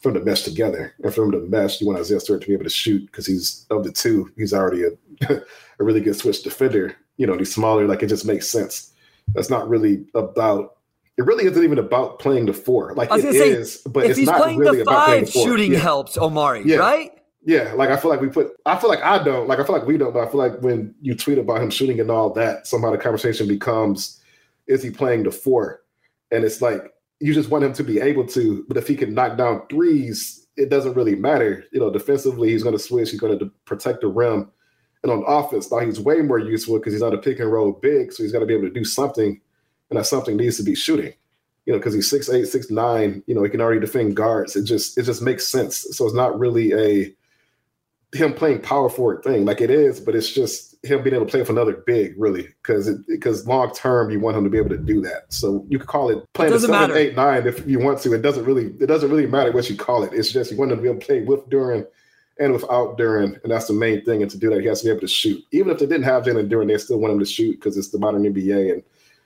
[0.00, 0.94] from the mesh together.
[1.02, 3.66] And from the mesh, you want Isaiah Stewart to be able to shoot because he's
[3.70, 4.90] of the two, he's already a,
[5.78, 6.96] a really good switch defender.
[7.16, 8.92] You know, he's smaller, like it just makes sense.
[9.34, 10.76] That's not really about
[11.18, 12.94] it really isn't even about playing the four.
[12.94, 15.32] Like it say, is, but if it's he's not playing really the about playing five,
[15.34, 15.46] the four.
[15.46, 15.78] shooting yeah.
[15.78, 16.76] helps Omari, Yeah.
[16.76, 17.12] right?
[17.44, 18.52] Yeah, like I feel like we put.
[18.66, 19.48] I feel like I don't.
[19.48, 20.12] Like I feel like we don't.
[20.12, 22.98] But I feel like when you tweet about him shooting and all that, somehow the
[22.98, 24.20] conversation becomes,
[24.66, 25.82] is he playing the four?
[26.30, 28.64] And it's like you just want him to be able to.
[28.66, 31.64] But if he can knock down threes, it doesn't really matter.
[31.70, 33.10] You know, defensively, he's going to switch.
[33.10, 34.50] He's going to protect the rim.
[35.02, 37.72] And on offense, now he's way more useful because he's not a pick and roll
[37.72, 38.12] big.
[38.12, 39.40] So he's got to be able to do something,
[39.88, 41.12] and that something needs to be shooting.
[41.66, 43.22] You know, because he's six eight, six nine.
[43.26, 44.56] You know, he can already defend guards.
[44.56, 45.86] It just it just makes sense.
[45.92, 47.14] So it's not really a
[48.12, 51.30] him playing power forward thing like it is, but it's just him being able to
[51.30, 54.70] play with another big, really, because because long term you want him to be able
[54.70, 55.32] to do that.
[55.32, 56.96] So you could call it playing It seven, matter.
[56.96, 58.14] eight, nine if you want to.
[58.14, 60.12] It doesn't really it doesn't really matter what you call it.
[60.12, 61.86] It's just you want him to be able to play with Duren
[62.38, 64.22] and without Duren, and that's the main thing.
[64.22, 65.44] And to do that, he has to be able to shoot.
[65.52, 67.90] Even if they didn't have Jalen Duren, they still want him to shoot because it's
[67.90, 68.82] the modern NBA and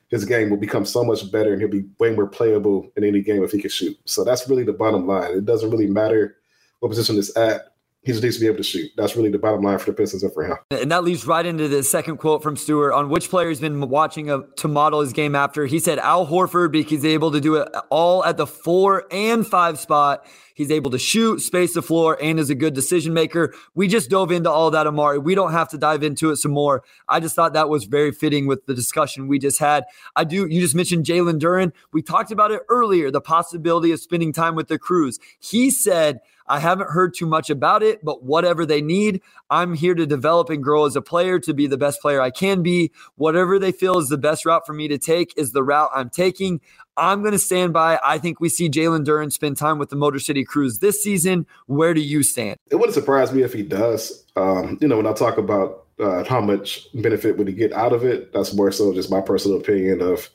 [0.08, 3.20] his game will become so much better and he'll be way more playable in any
[3.22, 3.96] game if he can shoot.
[4.04, 5.30] So that's really the bottom line.
[5.32, 6.36] It doesn't really matter
[6.80, 7.73] what position it's at.
[8.04, 8.90] He just needs to be able to shoot.
[8.96, 10.58] That's really the bottom line for the Pistons and for him.
[10.70, 13.80] And that leads right into the second quote from Stewart on which player he's been
[13.88, 15.64] watching uh to model his game after.
[15.64, 19.46] He said Al Horford because he's able to do it all at the four and
[19.46, 20.26] five spot.
[20.54, 23.52] He's able to shoot, space the floor, and is a good decision maker.
[23.74, 25.18] We just dove into all that, Omari.
[25.18, 26.84] We don't have to dive into it some more.
[27.08, 29.84] I just thought that was very fitting with the discussion we just had.
[30.14, 30.46] I do.
[30.46, 31.72] You just mentioned Jalen Duren.
[31.92, 33.10] We talked about it earlier.
[33.10, 35.18] The possibility of spending time with the Cruise.
[35.40, 36.20] He said.
[36.46, 40.50] I haven't heard too much about it, but whatever they need, I'm here to develop
[40.50, 42.92] and grow as a player to be the best player I can be.
[43.16, 46.10] Whatever they feel is the best route for me to take is the route I'm
[46.10, 46.60] taking.
[46.96, 47.98] I'm going to stand by.
[48.04, 51.46] I think we see Jalen Duren spend time with the Motor City Cruise this season.
[51.66, 52.56] Where do you stand?
[52.70, 54.24] It wouldn't surprise me if he does.
[54.36, 57.92] Um, you know, when I talk about uh, how much benefit would he get out
[57.92, 60.28] of it, that's more so just my personal opinion of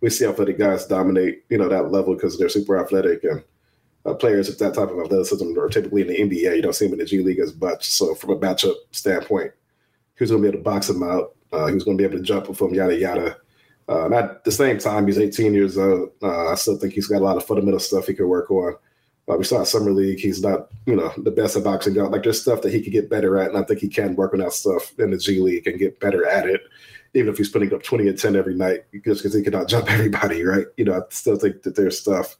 [0.00, 3.42] we see athletic guys dominate, you know, that level because they're super athletic and
[4.06, 6.56] uh, players with that type of athleticism are typically in the NBA.
[6.56, 7.88] You don't see them in the G League as much.
[7.88, 9.52] So from a matchup standpoint,
[10.16, 11.34] he was going to be able to box him out.
[11.52, 13.36] Uh, he was going to be able to jump with him, yada yada.
[13.88, 16.10] Uh, and at the same time, he's 18 years old.
[16.22, 18.76] Uh, I still think he's got a lot of fundamental stuff he could work on.
[19.28, 22.10] Uh, we saw at summer league, he's not, you know, the best at boxing out.
[22.10, 24.34] Like there's stuff that he could get better at, and I think he can work
[24.34, 26.60] on that stuff in the G League and get better at it.
[27.14, 29.90] Even if he's putting up 20 and 10 every night, just because he cannot jump
[29.90, 30.66] everybody, right?
[30.76, 32.36] You know, I still think that there's stuff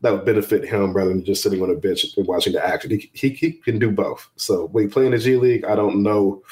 [0.00, 2.90] that would benefit him rather than just sitting on a bench and watching the action.
[2.90, 4.28] He, he, he can do both.
[4.36, 6.42] So when he play in the G League, I don't know.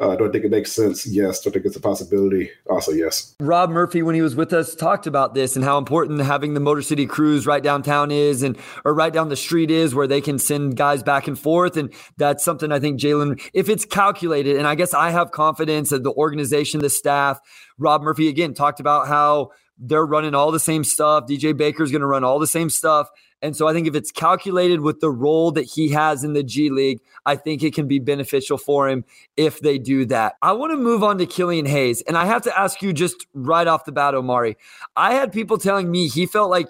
[0.00, 1.06] Uh, do I think it makes sense?
[1.06, 1.42] Yes.
[1.42, 2.50] Do I think it's a possibility?
[2.70, 3.36] Also, yes.
[3.38, 6.60] Rob Murphy, when he was with us, talked about this and how important having the
[6.60, 10.22] Motor City Cruise right downtown is, and or right down the street is, where they
[10.22, 11.76] can send guys back and forth.
[11.76, 15.90] And that's something I think Jalen, if it's calculated, and I guess I have confidence
[15.90, 17.38] that the organization, the staff,
[17.78, 19.50] Rob Murphy again talked about how
[19.80, 21.26] they're running all the same stuff.
[21.26, 23.08] DJ Bakker's going to run all the same stuff.
[23.42, 26.42] And so I think if it's calculated with the role that he has in the
[26.42, 29.04] G League, I think it can be beneficial for him
[29.36, 30.34] if they do that.
[30.42, 32.02] I want to move on to Killian Hayes.
[32.02, 34.58] And I have to ask you just right off the bat, Omari.
[34.94, 36.68] I had people telling me he felt like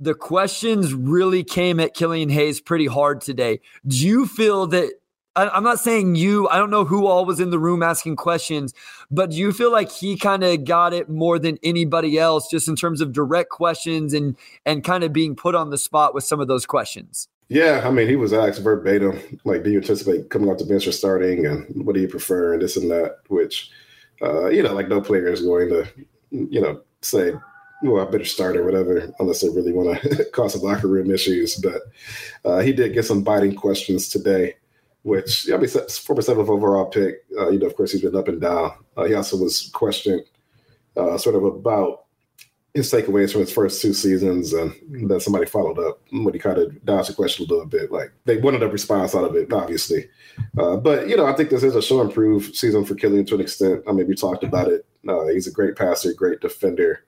[0.00, 3.60] the questions really came at Killian Hayes pretty hard today.
[3.86, 4.92] Do you feel that
[5.36, 8.16] I, am not saying you, I don't know who all was in the room asking
[8.16, 8.74] questions,
[9.10, 12.68] but do you feel like he kind of got it more than anybody else just
[12.68, 16.24] in terms of direct questions and and kind of being put on the spot with
[16.24, 17.28] some of those questions?
[17.48, 20.86] Yeah, I mean, he was asked verbatim, like, do you anticipate coming off the bench
[20.86, 23.70] or starting, and what do you prefer, and this and that, which,
[24.20, 25.88] uh, you know, like no player is going to,
[26.30, 27.32] you know, say,
[27.82, 31.10] well, I better start or whatever, unless they really want to cause some locker room
[31.10, 31.56] issues.
[31.56, 31.82] But
[32.44, 34.56] uh, he did get some biting questions today
[35.02, 37.24] which I mean, former seventh overall pick.
[37.36, 38.72] Uh, you know, of course, he's been up and down.
[38.96, 40.22] Uh, he also was questioned
[40.96, 42.04] uh, sort of about
[42.74, 44.74] his takeaways from his first two seasons, and
[45.10, 47.90] then somebody followed up when he kind of dodged the question a little bit.
[47.90, 50.08] Like they wanted a response out of it, obviously.
[50.58, 53.36] Uh, but you know, I think this is a show improved season for Killian to
[53.36, 53.82] an extent.
[53.88, 54.86] I mean, we talked about it.
[55.08, 57.04] Uh, he's a great passer, great defender,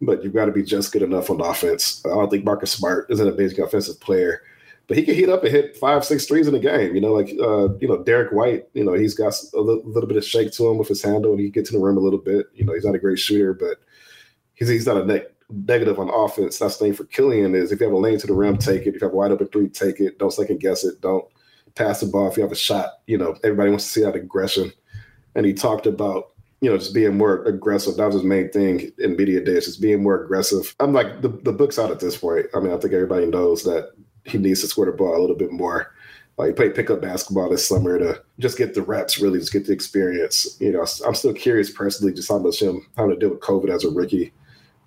[0.00, 2.02] but you've got to be just good enough on offense.
[2.06, 4.42] I don't think Marcus Smart is an amazing offensive player
[4.88, 6.94] but he can heat up and hit five, six threes in a game.
[6.94, 8.68] You know, like uh, you know Derrick White.
[8.74, 11.32] You know, he's got a little, little, bit of shake to him with his handle,
[11.32, 12.46] and he gets in the rim a little bit.
[12.54, 13.78] You know, he's not a great shooter, but
[14.54, 16.58] he's he's not a ne- negative on offense.
[16.58, 18.82] That's the thing for Killian is if you have a lane to the rim, take
[18.82, 18.88] it.
[18.88, 20.18] If you have a wide open three, take it.
[20.18, 21.00] Don't second guess it.
[21.00, 21.24] Don't
[21.74, 22.30] pass the ball.
[22.30, 24.72] If you have a shot, you know everybody wants to see that aggression.
[25.34, 27.96] And he talked about you know, just being more aggressive.
[27.96, 30.76] That was his main thing in media days, just being more aggressive.
[30.78, 32.46] I'm like, the, the book's out at this point.
[32.54, 33.90] I mean, I think everybody knows that
[34.24, 35.94] he needs to score the ball a little bit more.
[36.38, 39.66] Like he played pickup basketball this summer to just get the reps, really just get
[39.66, 40.56] the experience.
[40.60, 43.70] You know, I'm still curious personally just how much him how to deal with COVID
[43.70, 44.32] as a rookie.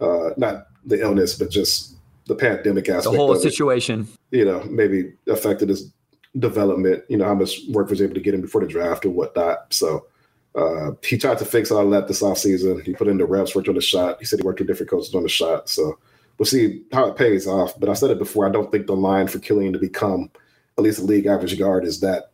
[0.01, 3.11] Uh, not the illness, but just the pandemic aspect.
[3.11, 4.07] The whole situation.
[4.31, 5.91] It, you know, maybe affected his
[6.37, 7.03] development.
[7.09, 9.71] You know, how much work was able to get him before the draft and whatnot.
[9.71, 10.07] So
[10.55, 12.83] uh, he tried to fix all of that this offseason.
[12.83, 14.17] He put in the reps, worked on the shot.
[14.19, 15.69] He said he worked with different coaches on the shot.
[15.69, 15.99] So
[16.37, 17.79] we'll see how it pays off.
[17.79, 18.47] But I said it before.
[18.47, 20.29] I don't think the line for Killian to become
[20.77, 22.31] at least a league average guard is that,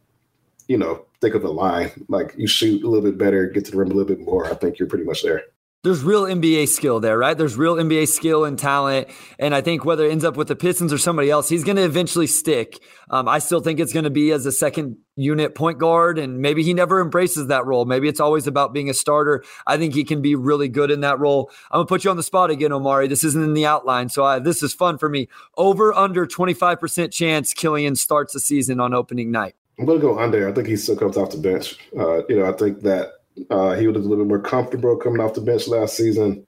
[0.68, 1.92] you know, think of a line.
[2.08, 4.46] Like you shoot a little bit better, get to the rim a little bit more.
[4.46, 5.44] I think you're pretty much there
[5.84, 7.36] there's real NBA skill there, right?
[7.36, 9.08] There's real NBA skill and talent.
[9.40, 11.78] And I think whether it ends up with the Pistons or somebody else, he's going
[11.78, 12.80] to eventually stick.
[13.10, 16.40] Um, I still think it's going to be as a second unit point guard, and
[16.40, 17.86] maybe he never embraces that role.
[17.86, 19.44] Maybe it's always about being a starter.
[19.66, 21.50] I think he can be really good in that role.
[21.72, 23.08] I'm going to put you on the spot again, Omari.
[23.08, 25.30] This isn't in the outline, so I, this is fun for me.
[25.58, 29.56] Over under 25% chance Killian starts the season on opening night.
[29.80, 30.48] I'm going to go under.
[30.48, 31.76] I think he still comes off the bench.
[31.98, 33.14] Uh, you know, I think that
[33.50, 36.46] uh, he was a little bit more comfortable coming off the bench last season.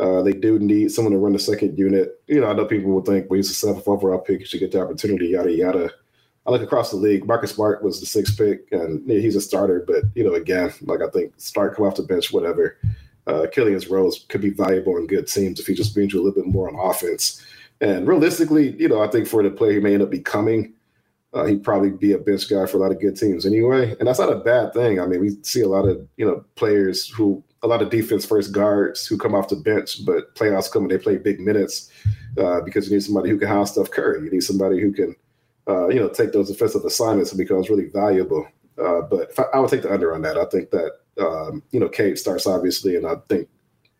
[0.00, 2.22] Uh, they do need someone to run the second unit.
[2.26, 4.60] You know, I know people will think, well, he's a seventh overall pick, he should
[4.60, 5.90] get the opportunity, yada yada.
[6.46, 7.26] I look across the league.
[7.26, 9.84] Marcus Smart was the sixth pick, and yeah, he's a starter.
[9.86, 12.78] But you know, again, like I think start come off the bench, whatever.
[13.26, 16.22] Uh, Killian's roles could be valuable in good teams if he just brings you a
[16.22, 17.44] little bit more on offense.
[17.82, 20.72] And realistically, you know, I think for the player he may end up becoming,
[21.34, 23.94] uh, he'd probably be a bench guy for a lot of good teams anyway.
[23.98, 25.00] And that's not a bad thing.
[25.00, 28.24] I mean, we see a lot of, you know, players who, a lot of defense
[28.24, 31.90] first guards who come off the bench, but playoffs come and they play big minutes
[32.38, 34.24] uh, because you need somebody who can house Steph Curry.
[34.24, 35.14] You need somebody who can,
[35.68, 38.46] uh, you know, take those defensive assignments and becomes really valuable.
[38.78, 40.38] Uh, but I, I, would take the under on that.
[40.38, 43.48] I think that, um, you know, Cade starts obviously, and I think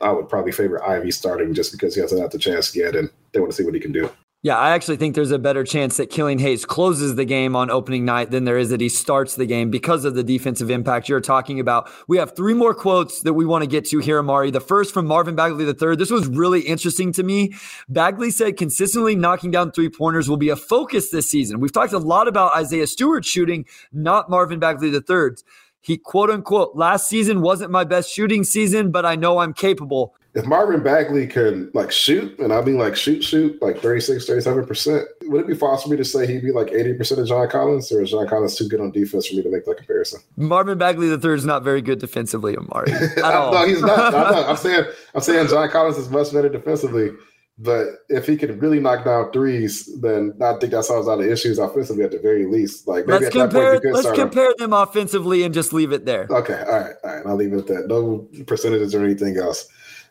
[0.01, 3.11] I would probably favor Ivey starting just because he hasn't had the chance yet and
[3.33, 4.09] they want to see what he can do.
[4.41, 7.73] Yeah, I actually think there's a better chance that Killian Hayes closes the game on
[7.73, 11.09] opening night than there is that he starts the game because of the defensive impact
[11.09, 11.91] you're talking about.
[12.07, 14.53] We have three more quotes that we want to get to here, Omari.
[14.53, 15.97] The first from Marvin Bagley III.
[15.97, 17.53] This was really interesting to me.
[17.89, 21.59] Bagley said consistently knocking down three pointers will be a focus this season.
[21.59, 25.31] We've talked a lot about Isaiah Stewart shooting, not Marvin Bagley III.
[25.81, 30.15] He quote unquote, last season wasn't my best shooting season, but I know I'm capable
[30.39, 35.05] if Marvin Bagley can like shoot, and I mean like shoot, shoot, like 36, 37%,
[35.25, 37.91] would it be false for me to say he'd be like 80% of John Collins,
[37.91, 40.21] or is John Collins too good on defense for me to make that comparison?
[40.37, 42.93] Marvin Bagley the third is not very good defensively, Omari.
[42.93, 43.53] At all.
[43.53, 44.13] no, he's not.
[44.13, 47.11] no, I'm saying I'm saying John Collins is much better defensively.
[47.61, 51.19] But if he could really knock down threes, then I think that solves a lot
[51.19, 52.87] of issues offensively at the very least.
[52.87, 56.29] Like maybe let's compare let's compare them offensively and just leave it there.
[56.31, 57.27] Okay, all right, all right.
[57.27, 57.89] I'll leave it at that.
[57.89, 59.67] No percentages or anything else.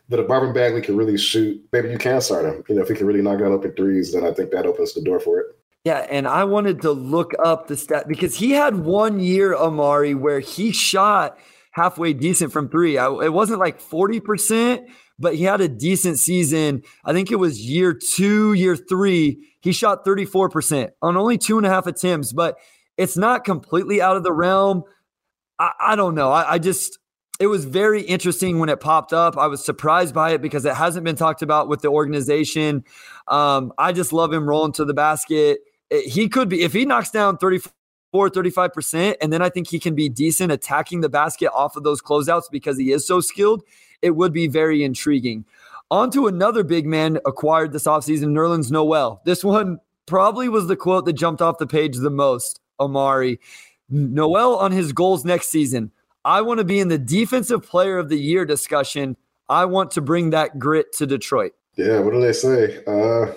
[0.08, 2.64] But if Marvin Bagley can really shoot, maybe you can start him.
[2.68, 4.94] You know, if he can really knock out open threes, then I think that opens
[4.94, 5.46] the door for it.
[5.84, 10.14] Yeah, and I wanted to look up the stat because he had one year, Omari,
[10.14, 11.38] where he shot
[11.72, 12.98] halfway decent from three.
[12.98, 14.86] I, it wasn't like 40%,
[15.18, 16.82] but he had a decent season.
[17.04, 19.46] I think it was year two, year three.
[19.60, 22.58] He shot 34% on only two and a half attempts, but
[22.96, 24.82] it's not completely out of the realm.
[25.58, 26.30] I, I don't know.
[26.30, 26.98] I, I just,
[27.38, 29.36] it was very interesting when it popped up.
[29.36, 32.84] I was surprised by it because it hasn't been talked about with the organization.
[33.28, 35.60] Um, I just love him rolling to the basket.
[35.90, 37.72] He could be, if he knocks down 34
[38.14, 42.02] 35%, and then I think he can be decent attacking the basket off of those
[42.02, 43.62] closeouts because he is so skilled,
[44.02, 45.44] it would be very intriguing.
[45.90, 49.22] On to another big man acquired this offseason, Nerlens Noel.
[49.24, 53.38] This one probably was the quote that jumped off the page the most, Omari.
[53.88, 55.92] Noel on his goals next season.
[56.24, 59.16] I want to be in the defensive player of the year discussion.
[59.48, 61.52] I want to bring that grit to Detroit.
[61.76, 62.82] Yeah, what do they say?
[62.86, 63.32] Uh,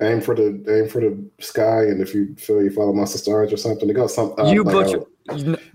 [0.00, 3.18] aim for the aim for the sky, and if you feel you fall amongst the
[3.18, 4.46] stars or something, to go something.
[4.46, 5.04] Uh, you like butcher.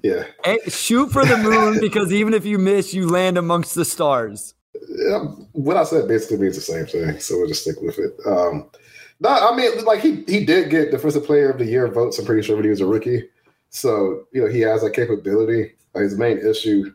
[0.01, 0.23] yeah.
[0.67, 4.53] Shoot for the moon because even if you miss, you land amongst the stars.
[4.89, 5.19] Yeah,
[5.51, 8.13] what I said basically means the same thing, so we'll just stick with it.
[8.25, 8.69] Um,
[9.19, 12.19] no, I mean, like he he did get defensive player of the year votes.
[12.19, 13.23] I'm pretty sure when he was a rookie,
[13.69, 15.73] so you know he has that capability.
[15.95, 16.93] His main issue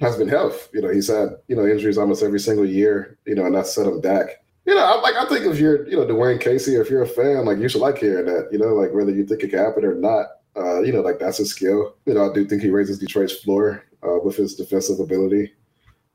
[0.00, 0.68] has been health.
[0.72, 3.18] You know, he's had you know injuries almost every single year.
[3.26, 5.88] You know, and that's set him back you know, I, like I think if you're,
[5.88, 8.50] you know, Dwane Casey, if you're a fan, like you should like hearing that.
[8.52, 10.26] You know, like whether you think it can happen or not.
[10.56, 11.96] Uh, you know, like that's a skill.
[12.06, 15.52] You know, I do think he raises Detroit's floor uh, with his defensive ability,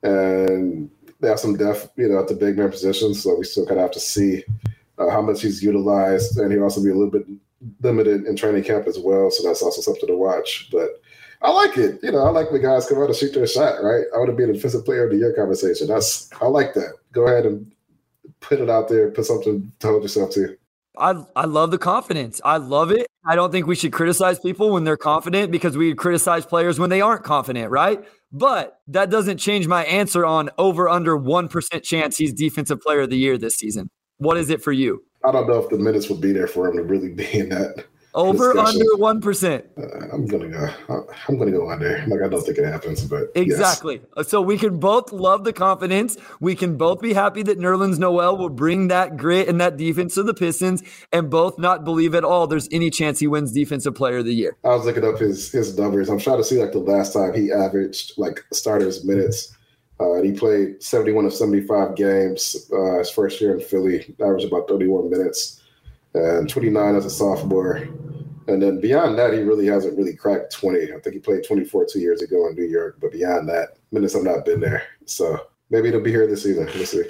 [0.03, 0.89] and
[1.19, 3.13] they have some depth, you know, at the big man position.
[3.13, 4.43] So we still kind of have to see
[4.97, 7.25] uh, how much he's utilized, and he'll also be a little bit
[7.81, 9.31] limited in training camp as well.
[9.31, 10.69] So that's also something to watch.
[10.71, 11.01] But
[11.45, 11.99] I like it.
[12.01, 13.83] You know, I like when guys come out and shoot their shot.
[13.83, 14.05] Right?
[14.13, 15.87] I want to be a defensive player of the year conversation.
[15.87, 16.93] That's I like that.
[17.11, 17.71] Go ahead and
[18.39, 20.57] put it out there, put something to hold yourself to.
[20.97, 22.41] I, I love the confidence.
[22.43, 23.07] I love it.
[23.25, 26.89] I don't think we should criticize people when they're confident because we criticize players when
[26.89, 28.03] they aren't confident, right?
[28.31, 33.09] But that doesn't change my answer on over under 1% chance he's defensive player of
[33.09, 33.89] the year this season.
[34.17, 35.03] What is it for you?
[35.25, 37.49] I don't know if the minutes will be there for him to really be in
[37.49, 37.85] that
[38.15, 39.65] over under one percent.
[39.77, 41.07] Uh, I'm gonna go.
[41.27, 42.03] I'm gonna go under.
[42.07, 44.01] Like I don't think it happens, but exactly.
[44.17, 44.29] Yes.
[44.29, 46.17] So we can both love the confidence.
[46.39, 50.15] We can both be happy that Nerlens Noel will bring that grit and that defense
[50.15, 53.93] to the Pistons, and both not believe at all there's any chance he wins Defensive
[53.93, 54.55] Player of the Year.
[54.63, 56.09] I was looking up his his numbers.
[56.09, 59.55] I'm trying to see like the last time he averaged like starters minutes.
[59.99, 64.67] Uh, he played 71 of 75 games uh, his first year in Philly, averaged about
[64.67, 65.61] 31 minutes,
[66.15, 67.87] and 29 as a sophomore.
[68.47, 70.93] And then beyond that, he really hasn't really cracked 20.
[70.93, 72.97] I think he played 24 two years ago in New York.
[73.01, 74.83] But beyond that, minutes have not been there.
[75.05, 75.39] So
[75.69, 76.69] maybe it'll be here this season.
[76.75, 77.03] We'll see.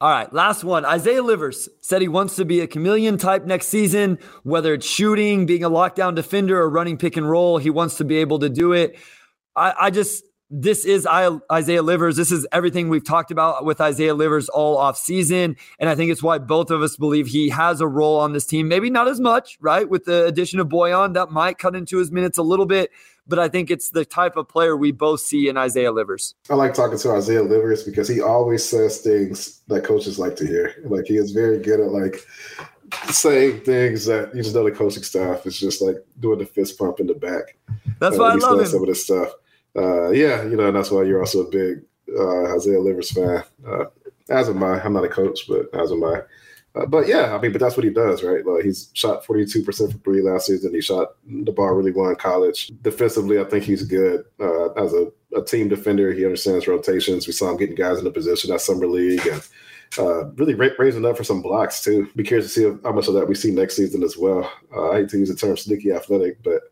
[0.00, 0.84] All right, last one.
[0.84, 5.46] Isaiah Livers said he wants to be a chameleon type next season, whether it's shooting,
[5.46, 7.58] being a lockdown defender, or running pick and roll.
[7.58, 8.98] He wants to be able to do it.
[9.54, 10.24] I, I just
[10.54, 12.16] this is Isaiah Livers.
[12.16, 15.56] This is everything we've talked about with Isaiah Livers all off season.
[15.78, 18.44] And I think it's why both of us believe he has a role on this
[18.44, 18.68] team.
[18.68, 19.88] Maybe not as much, right?
[19.88, 22.90] With the addition of Bojan, that might cut into his minutes a little bit.
[23.26, 26.34] But I think it's the type of player we both see in Isaiah Livers.
[26.50, 30.46] I like talking to Isaiah Livers because he always says things that coaches like to
[30.46, 30.74] hear.
[30.84, 32.16] Like he is very good at like
[33.10, 36.78] saying things that you just know the coaching staff is just like doing the fist
[36.78, 37.56] pump in the back.
[38.00, 38.66] That's uh, why I love him.
[38.66, 39.32] Some of this stuff
[39.76, 41.82] uh, yeah, you know, and that's why you're also a big
[42.16, 43.42] uh, Isaiah Livers fan.
[43.66, 43.84] Uh,
[44.28, 44.82] as am I.
[44.82, 46.22] I'm not a coach, but as am I.
[46.74, 48.44] Uh, but yeah, I mean, but that's what he does, right?
[48.46, 50.72] Like he's shot 42% for three last season.
[50.72, 52.72] He shot the ball really well in college.
[52.80, 56.12] Defensively, I think he's good uh, as a, a, team defender.
[56.12, 57.26] He understands rotations.
[57.26, 59.46] We saw him getting guys in the position at summer league and
[59.98, 62.08] uh, really ra- raising up for some blocks too.
[62.16, 64.50] Be curious to see how much of that we see next season as well.
[64.74, 66.62] Uh, I hate to use the term sneaky athletic, but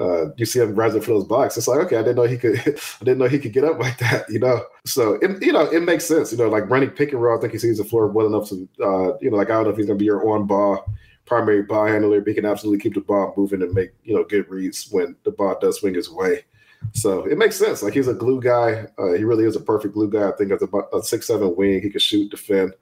[0.00, 1.56] uh, you see him rising for those blocks.
[1.56, 2.58] It's like, okay, I didn't know he could.
[3.00, 4.28] I didn't know he could get up like that.
[4.28, 6.30] You know, so it, you know it makes sense.
[6.32, 7.36] You know, like running pick and roll.
[7.36, 9.64] I think he sees the floor well enough to, uh, you know, like I don't
[9.64, 10.86] know if he's going to be your on ball
[11.26, 12.20] primary ball handler.
[12.20, 15.16] But he can absolutely keep the ball moving and make you know good reads when
[15.24, 16.44] the ball does swing his way.
[16.92, 17.82] So it makes sense.
[17.82, 18.86] Like he's a glue guy.
[18.98, 20.28] Uh, he really is a perfect glue guy.
[20.28, 22.74] I think as a, a six seven wing, he can shoot, defend,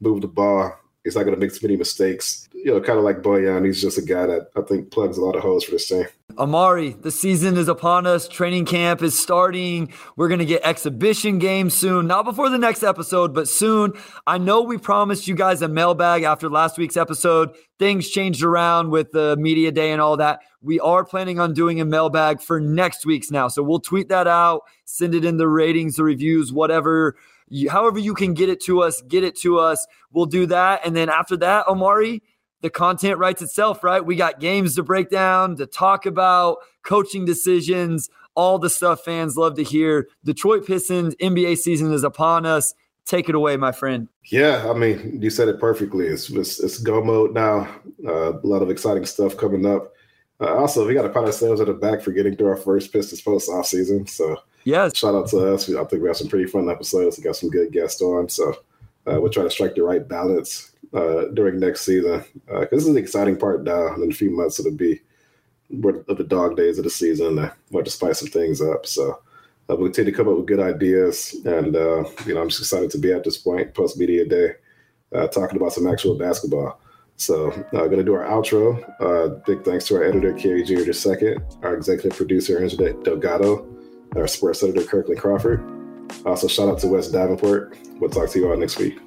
[0.00, 0.78] move the ball.
[1.04, 2.48] He's not going to make too many mistakes.
[2.52, 3.64] You know, kind of like Bojan.
[3.64, 6.06] He's just a guy that I think plugs a lot of holes for this team.
[6.38, 8.28] Omari, the season is upon us.
[8.28, 9.92] Training camp is starting.
[10.16, 12.06] We're going to get exhibition games soon.
[12.06, 13.94] Not before the next episode, but soon.
[14.26, 17.56] I know we promised you guys a mailbag after last week's episode.
[17.78, 20.40] Things changed around with the media day and all that.
[20.60, 23.48] We are planning on doing a mailbag for next week's now.
[23.48, 27.16] So we'll tweet that out, send it in the ratings, the reviews, whatever
[27.50, 29.86] you, however you can get it to us, get it to us.
[30.12, 30.80] We'll do that.
[30.86, 32.22] And then after that, Omari,
[32.62, 34.04] the content writes itself, right?
[34.04, 39.36] We got games to break down, to talk about, coaching decisions, all the stuff fans
[39.36, 40.08] love to hear.
[40.24, 42.74] Detroit Pistons NBA season is upon us.
[43.06, 44.08] take it away, my friend.
[44.30, 46.06] Yeah, I mean, you said it perfectly.
[46.06, 47.68] It's it's, it's go mode now.
[48.06, 49.92] Uh, a lot of exciting stuff coming up.
[50.40, 52.92] Uh, also, we got to pat ourselves at the back for getting through our first
[52.92, 54.06] Pistons post off season.
[54.06, 55.68] So, yes, shout out to us.
[55.68, 57.18] I think we have some pretty fun episodes.
[57.18, 58.28] We got some good guests on.
[58.28, 58.54] So,
[59.06, 62.92] uh, we'll try to strike the right balance uh, during next season uh, this is
[62.92, 63.94] the exciting part now.
[63.94, 65.00] In a few months, it'll be
[65.72, 67.38] of the dog days of the season.
[67.38, 68.86] Uh, we'll to spice some things up.
[68.86, 69.12] So,
[69.68, 71.36] uh, we'll continue to come up with good ideas.
[71.44, 74.54] And, uh, you know, I'm just excited to be at this point, post media day,
[75.14, 76.80] uh, talking about some actual basketball.
[77.16, 78.82] So, I'm uh, going to do our outro.
[79.00, 80.90] Uh, big thanks to our editor, Kerry Jr.
[80.90, 83.66] II, our executive producer, Angela Delgado,
[84.16, 85.62] our sports editor, Kirkland Crawford.
[86.26, 87.76] Also, shout out to Wes Davenport.
[88.00, 88.98] We'll talk to you all next week.